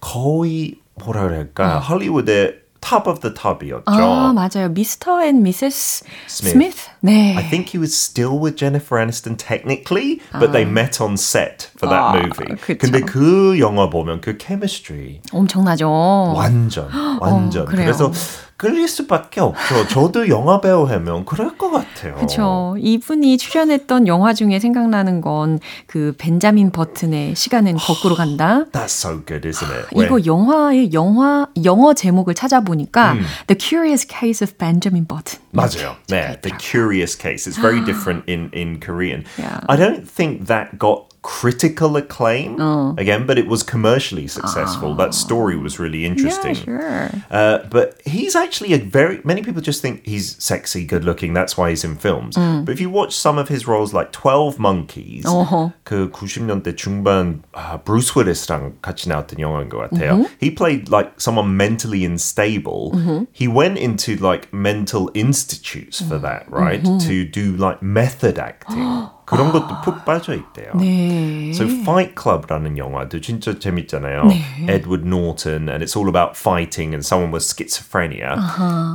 거의 0.01 0.81
뭐라 0.97 1.29
그럴까 1.29 1.81
할리우드의 1.81 2.62
top 2.83 3.09
of 3.09 3.21
the 3.21 3.35
top이었죠. 3.35 3.83
아, 3.87 4.33
맞아요. 4.33 4.69
미스터 4.71 5.23
앤 5.25 5.43
미세스 5.43 6.05
Smith. 6.29 6.53
스미스? 6.53 6.89
네. 7.01 7.35
I 7.37 7.43
think 7.43 7.71
he 7.71 7.79
was 7.79 7.93
still 7.95 8.39
with 8.39 8.57
Jennifer 8.57 8.99
Aniston 8.99 9.37
technically, 9.37 10.21
but 10.39 10.53
they 10.53 10.65
met 10.65 11.01
on 11.01 11.17
set 11.17 11.71
for 11.77 11.89
that 11.89 12.01
아, 12.01 12.13
movie. 12.15 12.57
그쵸. 12.57 12.79
근데 12.79 13.01
그 13.01 13.59
영화 13.59 13.91
보면 13.91 14.21
그 14.21 14.39
chemistry 14.41 15.21
엄청나죠. 15.33 16.35
완전 16.37 16.89
완전 17.21 17.67
그래요. 17.67 17.87
그래서 17.87 18.13
끌릴 18.58 18.88
수밖에 18.88 19.42
없죠. 19.42 19.88
저도 19.88 20.30
영화 20.30 20.62
배우 20.62 20.84
하면 20.86 21.26
그럴 21.26 21.58
것 21.58 21.72
같아요. 21.72 22.16
그렇죠. 22.16 22.76
이분이 22.80 23.38
출연했던 23.38 24.08
영화 24.08 24.34
중에 24.34 24.60
생각나는 24.60 25.22
건 25.22 25.60
그 25.88 26.14
벤자민 26.18 26.72
버튼의 26.72 27.36
시간은 27.36 27.76
거꾸로 27.78 28.16
간다. 28.16 28.66
That's 28.72 28.86
so 28.86 29.24
good, 29.26 29.48
isn't 29.48 29.72
it? 29.72 29.88
이거 29.94 30.26
영화의 30.26 30.94
영화 30.94 31.48
영어 31.64 31.94
제목을 31.94 32.34
찾아보니까 32.34 33.16
The 33.48 33.58
Curious 33.60 34.08
Case 34.08 34.44
of 34.46 34.58
Benjamin 34.58 35.06
Button. 35.08 35.42
맞아요. 35.52 35.96
네, 36.08 36.40
the 36.42 36.56
curious 36.60 37.18
case. 37.18 37.48
It's 37.50 37.60
very 37.60 37.84
different 37.86 38.24
in 38.28 38.50
in 38.54 38.80
Korean. 38.80 39.24
Yeah. 39.38 39.60
I 39.68 39.78
don't 39.78 40.08
think 40.08 40.48
that 40.48 40.78
got 40.80 41.13
critical 41.23 41.97
acclaim 41.97 42.59
again, 42.97 43.27
but 43.27 43.37
it 43.37 43.47
was 43.47 43.63
commercially 43.63 44.27
successful. 44.27 44.95
That 44.95 45.13
story 45.15 45.57
was 45.59 45.79
really 45.79 46.07
interesting. 46.07 46.55
Yeah, 46.57 47.11
sure. 47.11 47.11
Uh, 47.31 47.59
but 47.71 48.01
he's 48.07 48.35
actually 48.35 48.73
a 48.73 48.79
very 48.79 49.21
many 49.25 49.43
people 49.43 49.61
just 49.61 49.83
think 49.83 50.07
he's 50.07 50.43
sexy, 50.43 50.87
good 50.87 51.05
looking. 51.05 51.35
That's 51.35 51.57
why 51.59 51.71
he's 51.71 51.85
in 51.85 51.97
films. 51.97 52.37
But 52.37 52.71
if 52.71 52.81
you 52.81 52.89
watch 52.89 53.15
some 53.15 53.37
of 53.37 53.49
his 53.49 53.67
roles, 53.67 53.93
like 53.93 54.13
Twelve 54.13 54.59
Monkeys, 54.59 55.25
어허. 55.27 55.73
그 55.85 56.11
90년대 56.11 56.77
중반 56.77 57.43
아, 57.53 57.83
브루스 57.83 58.19
윌리스랑 58.19 58.79
같이 58.81 59.09
나왔던 59.09 59.39
영화인 59.39 59.69
것 59.69 59.91
같아요. 59.91 60.25
He 60.41 60.51
played 60.51 60.89
like 60.89 61.21
someone 61.21 61.57
mentally 61.57 62.05
unstable. 62.05 63.27
He 63.33 63.49
went 63.49 63.77
into 63.79 64.17
like 64.17 64.49
mental 64.53 65.11
institutes 65.15 66.01
for 66.01 66.19
that, 66.21 66.47
right? 66.51 66.83
To 66.83 67.25
do 67.25 67.57
like 67.57 67.83
method 67.83 68.39
acting. 68.39 69.11
그런 69.26 69.52
것도 69.52 69.82
푹 69.84 70.06
빠져 70.06 70.34
있대요. 70.34 70.72
네. 70.76 71.52
So 71.52 71.66
Fight 71.66 72.16
Club라는 72.16 72.78
영화도 72.78 73.22
진짜 73.22 73.58
재밌잖아요. 73.58 74.28
Edward 74.68 75.06
Norton 75.08 75.70
and 75.70 75.84
it's 75.84 75.96
all 75.96 76.10
about 76.10 76.38
fighting 76.38 76.94
and 76.94 77.06
someone 77.06 77.32
with 77.32 77.44
schizophrenia. 77.44 78.36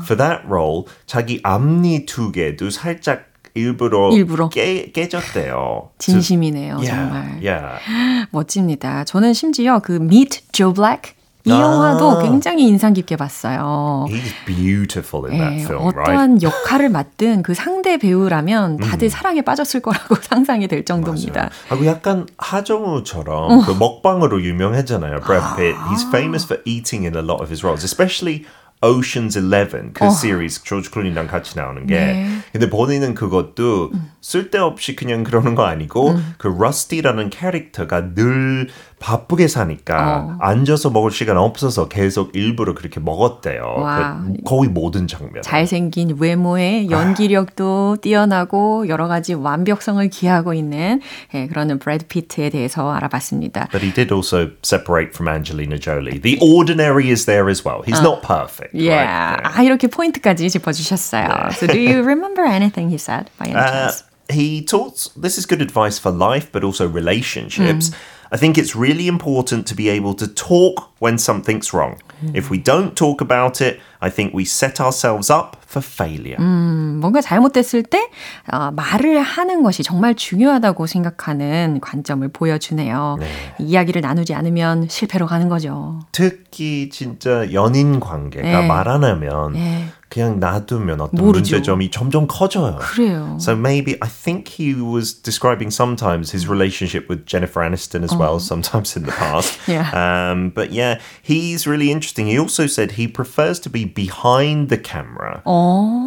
For 0.04 0.16
that 0.16 0.42
role 0.46 0.84
자기 1.06 1.40
앞니 1.42 2.06
두 2.06 2.30
개도 2.32 2.70
살짝 2.70 3.24
일부러, 3.54 4.10
일부러. 4.12 4.48
깨, 4.50 4.92
깨졌대요. 4.92 5.90
진심이네요, 5.98 6.76
yeah, 6.76 6.90
정말. 6.90 7.42
yeah. 7.42 8.28
멋집니다. 8.30 9.04
저는 9.04 9.32
심지어 9.32 9.80
그 9.80 9.94
Meet 9.96 10.42
Joe 10.52 10.72
Black 10.72 11.14
이 11.48 11.52
아. 11.52 11.60
영화도 11.60 12.22
굉장히 12.22 12.66
인상 12.68 12.92
깊게 12.92 13.16
봤어요. 13.16 14.06
He's 14.08 14.34
beautiful 14.46 15.30
in 15.30 15.38
that 15.38 15.56
예, 15.56 15.64
film, 15.64 15.88
right? 15.88 16.00
어떠한 16.00 16.42
역할을 16.42 16.90
맡든 16.90 17.42
그 17.42 17.54
상대 17.54 17.96
배우라면 17.96 18.76
다들 18.78 19.08
사랑에 19.10 19.42
빠졌을 19.42 19.80
거라고 19.80 20.16
상상이 20.20 20.68
될 20.68 20.84
정도입니다. 20.84 21.50
하고 21.68 21.86
약간 21.86 22.26
하정우처럼 22.36 23.64
그 23.64 23.72
먹방으로 23.72 24.42
유명했잖아요. 24.42 25.20
Brad 25.20 25.56
Pitt. 25.56 25.78
He's 25.90 26.06
famous 26.08 26.44
for 26.44 26.60
eating 26.64 27.04
in 27.04 27.16
a 27.16 27.22
lot 27.22 27.40
of 27.42 27.50
his 27.50 27.64
roles, 27.64 27.84
especially 27.84 28.44
Ocean's 28.80 29.36
Eleven 29.36 29.92
그 29.92 30.08
시리즈 30.10 30.62
조지 30.62 30.90
클루니랑 30.90 31.26
같이 31.26 31.56
나오는 31.58 31.86
게. 31.86 31.96
네. 31.96 32.28
근데 32.52 32.70
본인은 32.70 33.14
그것도 33.14 33.90
쓸데없이 34.20 34.94
그냥 34.94 35.24
그러는 35.24 35.54
거 35.54 35.64
아니고 35.64 36.16
그 36.38 36.48
러스티라는 36.48 37.30
캐릭터가 37.30 38.14
늘 38.14 38.68
바쁘게 39.00 39.46
사니까 39.46 40.38
앉아서 40.40 40.90
먹을 40.90 41.10
시간 41.12 41.36
없어서 41.36 41.88
계속 41.88 42.34
일부러 42.34 42.74
그렇게 42.74 42.98
먹었대요. 43.00 43.62
와. 43.78 44.20
그 44.24 44.42
거의 44.44 44.68
모든 44.68 45.06
장면. 45.06 45.42
잘생긴 45.42 46.16
외모에 46.18 46.88
연기력도 46.90 47.98
뛰어나고 48.02 48.88
여러 48.88 49.06
가지 49.08 49.34
완벽성을 49.34 50.06
기하고 50.08 50.52
있는 50.52 51.00
예, 51.34 51.46
그런 51.46 51.78
브래드 51.78 52.06
피트에 52.06 52.50
대해서 52.50 52.90
알아봤습니다. 52.90 53.68
But 53.70 53.84
he 53.84 53.92
did 53.92 54.12
also 54.12 54.50
separate 54.62 55.12
from 55.14 55.28
Angelina 55.32 55.78
Jolie. 55.78 56.18
The 56.20 56.38
ordinary 56.40 57.10
is 57.10 57.24
there 57.26 57.48
as 57.48 57.64
well. 57.64 57.82
He's 57.84 58.00
not 58.02 58.22
perfect. 58.22 58.67
Yeah. 58.73 59.35
Right? 59.35 59.43
아, 59.45 59.63
이렇게 59.63 59.87
포인트까지 59.87 60.49
짚어주셨어요. 60.49 61.53
So 61.53 61.67
do 61.67 61.79
you 61.79 62.01
remember 62.03 62.43
anything 62.45 62.89
he 62.89 62.97
said 62.97 63.29
by 63.37 63.47
any 63.47 63.55
Uh, 63.55 63.71
chance? 63.91 64.03
he 64.29 64.61
talks, 64.63 65.09
this 65.15 65.37
is 65.37 65.45
good 65.45 65.61
advice 65.61 65.99
for 65.99 66.11
life, 66.11 66.51
but 66.51 66.63
also 66.63 66.87
relationships. 66.87 67.91
I 68.31 68.37
think 68.37 68.57
it's 68.57 68.75
really 68.75 69.07
important 69.07 69.67
to 69.67 69.75
be 69.75 69.89
able 69.89 70.15
to 70.15 70.25
talk 70.27 70.89
when 70.99 71.17
something's 71.19 71.71
wrong. 71.73 71.99
If 72.33 72.49
we 72.49 72.57
don't 72.57 72.95
talk 72.95 73.21
about 73.21 73.61
it, 73.61 73.79
I 73.99 74.09
think 74.09 74.33
we 74.33 74.43
set 74.43 74.79
ourselves 74.81 75.31
up 75.31 75.57
for 75.67 75.83
failure. 75.83 76.37
뭔가 76.99 77.19
잘못됐을 77.21 77.83
때 77.83 78.09
어, 78.51 78.71
말을 78.71 79.21
하는 79.21 79.63
것이 79.63 79.81
정말 79.83 80.13
중요하다고 80.15 80.85
생각하는 80.87 81.79
관점을 81.81 82.27
보여주네요. 82.29 83.17
이야기를 83.59 84.01
나누지 84.01 84.33
않으면 84.33 84.87
실패로 84.89 85.25
가는 85.25 85.49
거죠. 85.49 85.99
특히 86.11 86.89
진짜 86.91 87.51
연인 87.53 87.99
관계가 87.99 88.61
네. 88.61 88.67
말 88.67 88.83
안 88.87 89.03
하면 89.03 89.53
네. 89.53 89.87
그냥 90.09 90.39
놔두면 90.39 91.01
어떤 91.01 91.25
모르죠. 91.25 91.55
문제점이 91.55 91.89
점점 91.89 92.27
커져요. 92.27 92.77
그래요. 92.79 93.37
So 93.41 93.55
maybe 93.55 93.95
I 93.99 94.07
think 94.07 94.47
he 94.47 94.75
was 94.75 95.13
describing 95.13 95.71
sometimes 95.71 96.29
his 96.31 96.47
relationship 96.47 97.09
with 97.09 97.25
Jennifer 97.25 97.63
Aniston 97.63 98.03
as 98.03 98.13
well, 98.15 98.37
sometimes 98.39 98.95
in 98.95 99.05
the 99.05 99.11
past. 99.11 99.57
Yeah. 99.67 99.89
Um, 99.89 100.51
but 100.53 100.71
yeah, 100.71 100.99
he's 101.23 101.65
really 101.65 101.89
interesting. 101.89 102.27
He 102.27 102.37
also 102.37 102.67
said 102.67 102.91
he 102.91 103.07
prefers 103.07 103.59
to 103.61 103.69
be 103.71 103.85
behind 103.87 104.69
the 104.69 104.77
camera 104.77 105.41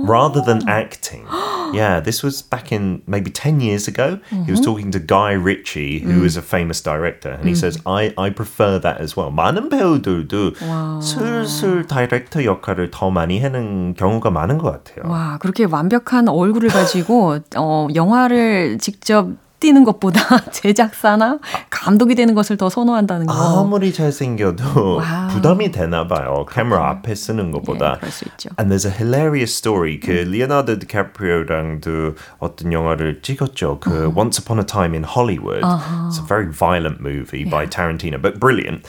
rather 0.07 0.41
than 0.41 0.69
acting. 0.69 1.27
yeah, 1.73 2.01
this 2.01 2.23
was 2.23 2.43
back 2.43 2.71
in 2.73 3.03
maybe 3.07 3.31
10 3.31 3.61
years 3.61 3.89
ago. 3.89 4.19
He 4.45 4.51
was 4.51 4.61
talking 4.61 4.91
to 4.93 4.99
Guy 4.99 5.33
Ritchie, 5.33 6.01
who 6.01 6.25
is 6.25 6.37
a 6.37 6.43
famous 6.43 6.81
director, 6.81 7.31
and 7.31 7.49
he 7.49 7.55
says, 7.55 7.79
I, 7.87 8.13
I 8.19 8.31
prefer 8.31 8.79
that 8.79 9.01
as 9.01 9.17
well. 9.17 9.31
많은 9.31 9.69
배우들도 9.69 10.55
슬슬 11.03 11.87
다이렉터 11.87 12.45
역할을 12.45 12.91
더 12.91 13.11
많이 13.11 13.41
하는 13.41 13.95
경우가 13.95 14.31
많은 14.31 14.59
것 14.59 14.71
같아요. 14.73 15.11
와, 15.11 15.39
그렇게 15.39 15.65
완벽한 15.65 16.29
얼굴을 16.29 16.69
가지고 16.71 17.39
어, 17.57 17.89
영화를 17.95 18.79
직접 18.79 19.29
뛰는 19.62 19.86
것보다 19.86 20.20
제작사나 20.52 21.40
감독이 21.70 22.16
되는 22.16 22.34
것을 22.36 22.58
더 22.58 22.70
선호한다는 22.70 23.28
거. 23.28 23.34
아무리 23.62 23.94
잘생겨도 23.94 24.98
wow. 24.98 25.30
부담이 25.30 25.72
되나 25.72 26.08
봐요. 26.08 26.46
카메라 26.50 26.90
앞에 26.90 27.16
서는 27.16 27.52
것보다. 27.52 27.94
예, 27.94 28.00
그럴 28.00 28.12
수 28.12 28.26
있죠. 28.26 28.50
And 28.60 28.74
there's 28.74 28.86
a 28.86 28.92
hilarious 28.92 29.54
story. 29.56 30.00
그 30.00 30.12
리오나르도 30.12 30.80
디카프리오랑도 30.80 32.16
어떤 32.40 32.74
영화를 32.74 33.22
찍었죠. 33.22 33.80
그 33.80 34.12
Once 34.14 34.42
Upon 34.42 34.60
a 34.60 34.66
Time 34.66 34.94
in 34.94 35.04
Hollywood. 35.06 35.62
It's 35.64 36.20
a 36.20 36.26
very 36.28 36.52
violent 36.52 37.00
movie 37.00 37.46
by 37.46 37.66
Tarantino, 37.68 38.22
but 38.22 38.40
brilliant. 38.40 38.84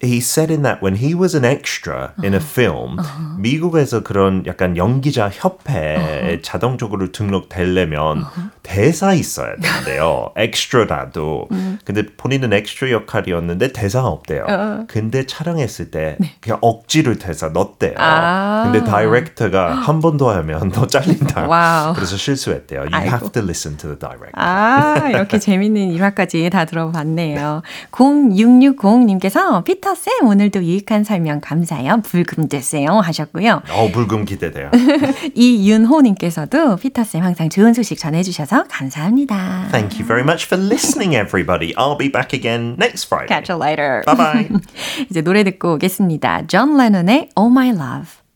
He 0.00 0.18
said 0.18 0.52
in 0.52 0.62
that 0.62 0.80
when 0.80 0.94
he 0.94 1.12
was 1.12 1.34
an 1.34 1.44
extra 1.44 2.12
in 2.22 2.32
a 2.32 2.38
film, 2.40 2.98
미국에서 3.38 4.04
그런 4.04 4.44
약간 4.46 4.76
연기자 4.76 5.28
협회에 5.28 6.40
자동적으로 6.42 7.10
등록되려면 7.10 8.24
대사 8.62 9.12
있어야 9.12 9.56
된대요. 9.56 10.30
엑스트라라도. 10.38 11.48
근데 11.84 12.04
본인은 12.16 12.52
엑스트라 12.52 12.92
역할이었는데 12.92 13.72
대사가 13.72 14.06
없대요. 14.06 14.84
근데 14.86 15.26
촬영했을 15.26 15.90
때 15.90 16.16
그냥 16.40 16.58
억지로 16.62 17.16
대사 17.18 17.48
넣었대요. 17.48 17.94
아. 17.96 18.70
근데 18.70 18.84
director가 18.88 19.72
한 19.82 19.98
번 20.00 20.16
더 20.16 20.30
하면 20.32 20.70
너 20.70 20.86
잘린다. 20.86 21.48
Wow. 21.48 21.94
그래서 21.94 22.16
실수했대요. 22.16 22.82
You 22.82 22.90
아이고. 22.94 23.08
have 23.10 23.32
to 23.32 23.42
listen 23.42 23.76
to 23.78 23.88
the 23.88 23.98
director. 23.98 24.30
아, 24.34 25.08
이렇게 25.10 25.40
재밌는 25.40 25.90
일화까지 25.90 26.48
다 26.50 26.64
들어봤네요. 26.66 27.62
0660님께서 27.90 29.64
피터 29.64 29.87
쌤 29.94 30.26
오늘도 30.26 30.64
유익한 30.64 31.04
설명 31.04 31.40
감사해요. 31.40 32.00
불금 32.02 32.48
되세요 32.48 33.00
하셨고요. 33.00 33.62
어, 33.70 33.88
불금 33.92 34.24
기대돼요. 34.24 34.70
이윤호님께서도 35.34 36.76
피터쌤 36.76 37.22
항상 37.22 37.48
좋은 37.48 37.72
소식 37.74 37.98
전해주셔서 37.98 38.64
감사합니다. 38.68 39.68
Thank 39.70 39.98
you 39.98 40.06
very 40.06 40.22
much 40.22 40.46
for 40.46 40.62
listening, 40.62 41.14
everybody. 41.14 41.74
I'll 41.74 41.98
be 41.98 42.10
back 42.10 42.32
again 42.32 42.76
next 42.78 43.06
Friday. 43.06 43.28
Catch 43.28 43.50
you 43.50 43.60
later. 43.62 44.02
Bye 44.06 44.16
bye. 44.16 44.48
이제 45.10 45.20
노래 45.20 45.44
듣고 45.44 45.74
오겠습니다. 45.74 46.46
존 46.46 46.76
레논의 46.76 47.30
Oh 47.36 47.50
My 47.50 47.68
Love. 47.70 48.28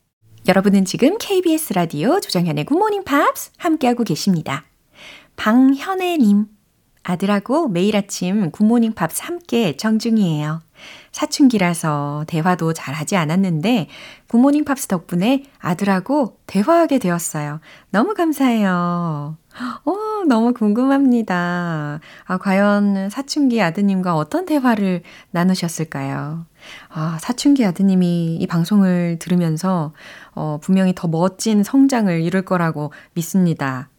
여러분은 0.49 0.85
지금 0.85 1.19
KBS 1.19 1.75
라디오 1.75 2.19
조정현의 2.19 2.65
굿모닝 2.65 3.05
팝스 3.05 3.53
함께하고 3.59 4.03
계십니다. 4.03 4.65
방현애님, 5.37 6.47
아들하고 7.05 7.69
매일 7.69 7.97
아침 7.97 8.51
굿모닝 8.51 8.93
팝스 8.95 9.23
함께 9.25 9.77
애청 9.77 10.13
중이에요. 10.13 10.61
사춘기라서 11.13 12.25
대화도 12.27 12.73
잘 12.73 12.95
하지 12.95 13.17
않았는데 13.17 13.89
굿모닝 14.29 14.65
팝스 14.65 14.89
덕분에 14.89 15.45
아들하고 15.59 16.39
대화하게 16.47 16.99
되었어요. 16.99 17.61
너무 17.91 18.15
감사해요. 18.15 19.37
어, 19.85 19.93
너무 20.27 20.55
궁금합니다. 20.55 22.01
아, 22.25 22.39
과연 22.39 23.11
사춘기 23.11 23.61
아드님과 23.61 24.17
어떤 24.17 24.47
대화를 24.47 25.03
나누셨을까요? 25.31 26.47
아, 26.89 27.19
사춘기 27.21 27.65
아드님이 27.67 28.37
이 28.41 28.47
방송을 28.47 29.19
들으면서 29.21 29.93
어, 30.35 30.59
분명히 30.63 30.95
더 30.95 31.07
멋진 31.09 31.63
성장을 31.63 32.21
이룰 32.23 32.43
거라고 32.43 32.93
믿습니다. 33.13 33.91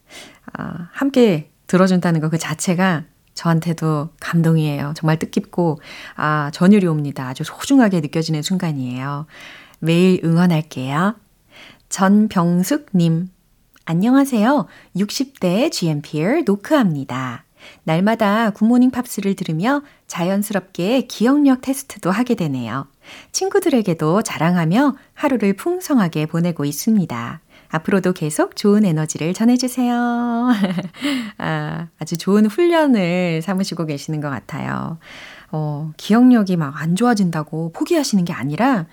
아, 0.54 0.90
함께 0.92 1.52
들어준다는 1.68 2.20
것 2.20 2.30
그 2.30 2.38
자체가 2.40 3.04
저한테도 3.34 4.10
감동이에요. 4.20 4.94
정말 4.96 5.20
뜻깊고, 5.20 5.80
아, 6.16 6.52
전율이 6.54 6.88
옵니다. 6.88 7.28
아주 7.28 7.44
소중하게 7.44 8.02
느껴지는 8.02 8.42
순간이에요. 8.42 9.26
매일 9.80 10.22
응원할게요. 10.24 11.16
전병숙님, 11.90 13.28
안녕하세요. 13.86 14.66
60대 14.96 15.72
GMPR 15.72 16.44
노크합니다. 16.46 17.44
날마다 17.84 18.52
굿모닝 18.52 18.92
팝스를 18.92 19.36
들으며 19.36 19.82
자연스럽게 20.08 21.08
기억력 21.08 21.62
테스트도 21.62 22.12
하게 22.12 22.36
되네요. 22.36 22.88
친구들에게도 23.32 24.22
자랑하며 24.22 24.96
하루를 25.14 25.54
풍성하게 25.54 26.28
보내고 26.28 26.66
있습니다. 26.66 27.42
앞으로도 27.74 28.14
계속 28.14 28.56
좋은 28.56 28.86
에너지를 28.86 29.34
전해주세요. 29.34 29.94
아, 31.40 31.88
아주 32.00 32.18
좋은 32.18 32.46
훈련을 32.46 33.42
삼으시고 33.42 33.88
계시는 33.88 34.22
것 34.22 34.30
같아요. 34.30 35.00
어, 35.52 35.92
기억력이 35.98 36.56
막 36.58 36.74
안 36.76 36.96
좋아진다고 36.96 37.72
포기하시는 37.74 38.26
게 38.26 38.34
아니라, 38.34 38.86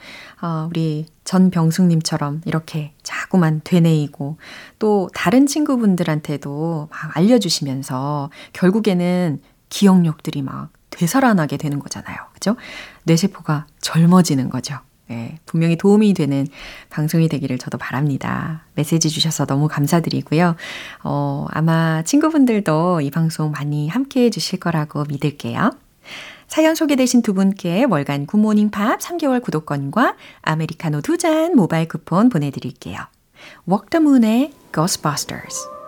어, 0.42 0.66
우리 0.70 1.06
전병숙님처럼 1.24 2.42
이렇게 2.44 2.92
자꾸만 3.02 3.60
되뇌이고, 3.64 4.36
또 4.78 5.08
다른 5.14 5.46
친구분들한테도 5.46 6.88
막 6.90 7.16
알려주시면서, 7.16 8.30
결국에는 8.52 9.40
기억력들이 9.68 10.42
막 10.42 10.70
되살아나게 10.90 11.56
되는 11.56 11.78
거잖아요. 11.78 12.16
그죠? 12.32 12.56
뇌세포가 13.04 13.66
젊어지는 13.80 14.50
거죠. 14.50 14.78
네, 15.10 15.38
분명히 15.44 15.76
도움이 15.76 16.14
되는 16.14 16.46
방송이 16.88 17.28
되기를 17.28 17.58
저도 17.58 17.78
바랍니다. 17.78 18.62
메시지 18.76 19.10
주셔서 19.10 19.44
너무 19.44 19.66
감사드리고요. 19.66 20.54
어, 21.02 21.46
아마 21.50 22.02
친구분들도 22.04 23.00
이 23.00 23.10
방송 23.10 23.50
많이 23.50 23.88
함께 23.88 24.26
해주실 24.26 24.60
거라고 24.60 25.04
믿을게요. 25.08 25.72
사연 26.46 26.76
소개되신 26.76 27.22
두 27.22 27.34
분께 27.34 27.84
월간 27.84 28.26
굿모닝 28.26 28.70
팝 28.70 29.00
3개월 29.00 29.42
구독권과 29.42 30.14
아메리카노 30.42 31.00
두 31.00 31.16
잔 31.16 31.56
모바일 31.56 31.88
쿠폰 31.88 32.28
보내드릴게요. 32.28 32.98
Walk 33.68 33.90
the 33.90 34.00
Moon의 34.04 34.52
Ghostbusters 34.72 35.79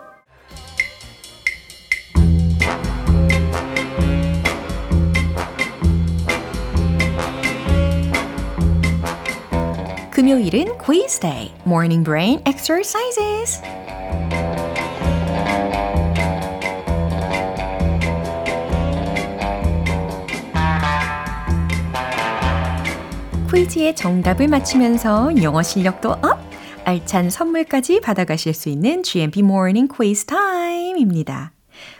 금요일은 10.33 10.79
quiz 10.79 11.19
day, 11.19 11.53
morning 11.63 12.03
brain 12.03 12.41
exercises. 12.47 13.61
퀴즈의 23.53 23.95
정답을 23.95 24.47
맞추면서 24.47 25.39
영어 25.43 25.61
실력도 25.61 26.09
up! 26.09 26.39
알찬 26.83 27.29
선물까지 27.29 28.01
받아가실 28.01 28.55
수 28.55 28.69
있는 28.69 29.03
GMP 29.03 29.41
Morning 29.41 29.87
Quiz 29.87 30.25
Time입니다. 30.25 31.51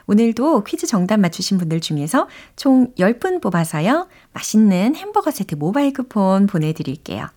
오늘도 0.07 0.63
퀴즈 0.63 0.87
정답 0.87 1.19
맞추신 1.19 1.59
분들 1.59 1.81
중에서 1.81 2.27
총 2.55 2.95
10분 2.95 3.43
뽑아서요. 3.43 4.07
맛있는 4.33 4.95
햄버거 4.95 5.29
세트 5.29 5.53
모바일 5.53 5.93
쿠폰 5.93 6.47
보내드릴게요. 6.47 7.29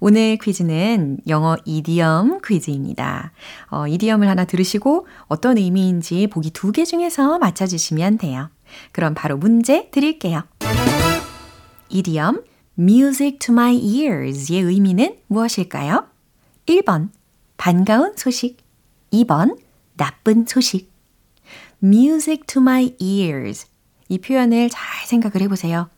오늘 0.00 0.36
퀴즈는 0.36 1.18
영어 1.28 1.56
idiom 1.64 2.40
퀴즈입니다. 2.44 3.32
어, 3.70 3.86
idiom을 3.86 4.28
하나 4.28 4.44
들으시고 4.44 5.06
어떤 5.28 5.58
의미인지 5.58 6.26
보기 6.28 6.50
두 6.50 6.72
개 6.72 6.84
중에서 6.84 7.38
맞춰주시면 7.38 8.18
돼요. 8.18 8.50
그럼 8.92 9.14
바로 9.14 9.36
문제 9.36 9.88
드릴게요. 9.90 10.42
이디엄 11.88 12.42
music 12.78 13.38
to 13.38 13.52
my 13.52 13.74
ears의 13.76 14.60
의미는 14.60 15.16
무엇일까요? 15.28 16.06
1번 16.66 17.10
반가운 17.56 18.14
소식 18.16 18.58
2번 19.12 19.56
나쁜 19.96 20.44
소식 20.46 20.90
music 21.82 22.42
to 22.46 22.60
my 22.60 22.94
ears 22.98 23.66
이 24.08 24.18
표현을 24.18 24.68
잘 24.68 25.06
생각을 25.06 25.40
해보세요. 25.42 25.88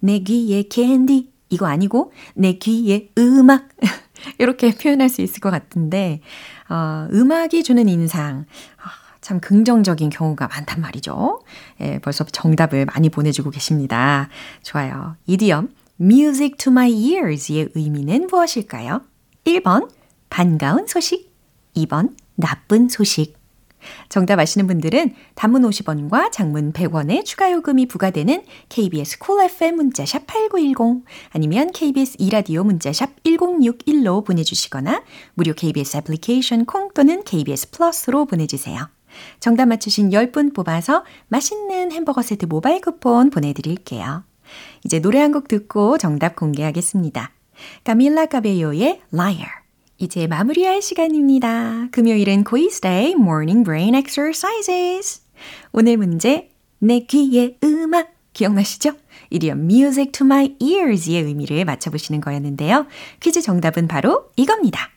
내 0.00 0.18
귀에 0.20 0.62
캔디 0.64 1.32
이거 1.54 1.66
아니고 1.66 2.12
내 2.34 2.54
귀에 2.54 3.10
음악 3.18 3.68
이렇게 4.38 4.74
표현할 4.74 5.08
수 5.08 5.22
있을 5.22 5.40
것 5.40 5.50
같은데 5.50 6.20
어, 6.68 7.08
음악이 7.12 7.62
주는 7.62 7.88
인상 7.88 8.46
아, 8.82 8.90
참 9.20 9.40
긍정적인 9.40 10.10
경우가 10.10 10.48
많단 10.48 10.80
말이죠. 10.80 11.40
예, 11.80 11.98
벌써 12.00 12.24
정답을 12.24 12.86
많이 12.86 13.08
보내주고 13.08 13.50
계십니다. 13.50 14.28
좋아요. 14.62 15.16
이디엄 15.26 15.70
music 16.00 16.56
to 16.58 16.70
my 16.70 16.90
ears의 16.90 17.70
의미는 17.74 18.26
무엇일까요? 18.26 19.02
1번 19.44 19.88
반가운 20.28 20.86
소식 20.86 21.32
2번 21.76 22.14
나쁜 22.34 22.88
소식 22.88 23.43
정답 24.08 24.38
아시는 24.38 24.66
분들은 24.66 25.14
단문 25.34 25.62
50원과 25.62 26.30
장문 26.32 26.72
100원의 26.72 27.24
추가 27.24 27.50
요금이 27.52 27.86
부과되는 27.86 28.44
KBS 28.68 29.18
콜 29.18 29.36
cool 29.36 29.50
FM 29.50 29.76
문자샵 29.76 30.26
8910 30.26 31.04
아니면 31.30 31.72
KBS 31.72 32.16
이라디오 32.18 32.64
문자샵 32.64 33.22
1061로 33.24 34.24
보내주시거나 34.24 35.02
무료 35.34 35.52
KBS 35.54 35.98
애플리케이션 35.98 36.64
콩 36.64 36.92
또는 36.94 37.24
KBS 37.24 37.70
플러스로 37.70 38.26
보내주세요. 38.26 38.88
정답 39.40 39.66
맞추신 39.66 40.10
10분 40.10 40.54
뽑아서 40.54 41.04
맛있는 41.28 41.92
햄버거 41.92 42.22
세트 42.22 42.46
모바일 42.46 42.80
쿠폰 42.80 43.30
보내드릴게요. 43.30 44.24
이제 44.84 45.00
노래 45.00 45.20
한 45.20 45.32
곡 45.32 45.48
듣고 45.48 45.98
정답 45.98 46.36
공개하겠습니다. 46.36 47.30
까밀라 47.84 48.26
카베요의 48.26 49.02
Liar 49.12 49.63
이제 49.98 50.26
마무리할 50.26 50.82
시간입니다. 50.82 51.88
금요일은 51.92 52.44
quiz 52.44 52.80
day, 52.80 53.12
morning 53.12 53.64
brain 53.64 53.94
exercises. 53.94 55.22
오늘 55.72 55.96
문제, 55.96 56.50
내 56.78 57.00
귀에 57.00 57.56
음악. 57.62 58.12
기억나시죠? 58.32 58.94
이리엄 59.30 59.60
music 59.70 60.10
to 60.10 60.24
my 60.26 60.56
ears의 60.60 61.22
의미를 61.22 61.64
맞춰보시는 61.64 62.20
거였는데요. 62.20 62.86
퀴즈 63.20 63.40
정답은 63.40 63.86
바로 63.86 64.30
이겁니다. 64.34 64.90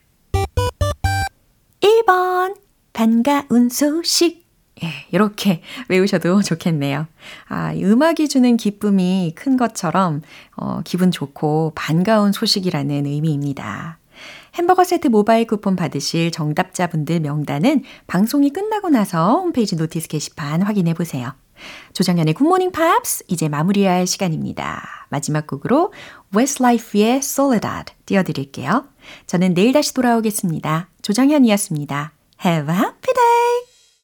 1번, 1.80 2.56
반가운 2.94 3.70
소식. 3.70 4.48
예, 4.84 4.88
이렇게 5.12 5.62
외우셔도 5.88 6.42
좋겠네요. 6.42 7.06
아, 7.48 7.74
음악이 7.76 8.28
주는 8.28 8.58
기쁨이 8.58 9.34
큰 9.36 9.58
것처럼, 9.58 10.24
어, 10.56 10.82
기분 10.84 11.12
좋고 11.12 11.74
반가운 11.76 12.32
소식이라는 12.32 13.06
의미입니다. 13.06 14.00
햄버거 14.58 14.84
세트 14.84 15.08
모바일 15.10 15.46
쿠폰 15.46 15.76
받으실 15.76 16.32
정답자분들 16.32 17.20
명단은 17.20 17.84
방송이 18.08 18.50
끝나고 18.52 18.90
나서 18.90 19.40
홈페이지 19.40 19.76
notice 19.76 20.08
게시판 20.08 20.64
확인해 20.64 20.94
보세요. 20.94 21.34
조정현의 21.94 22.34
굿모닝 22.34 22.72
팝스 22.72 23.26
이제 23.28 23.50
마무리할 23.50 24.08
시간입니다. 24.08 25.08
마지막 25.10 25.48
곡으로 25.48 25.94
Westlife의 26.36 27.18
Soledad 27.18 27.94
띄워드릴게요. 28.06 28.86
저는 29.28 29.54
내일 29.54 29.74
다시 29.74 29.94
돌아오겠습니다. 29.94 30.90
조정현이었습니다. 31.02 32.14
Have 32.44 32.74
a 32.74 32.80
happy 32.80 33.14
day! 33.14 33.77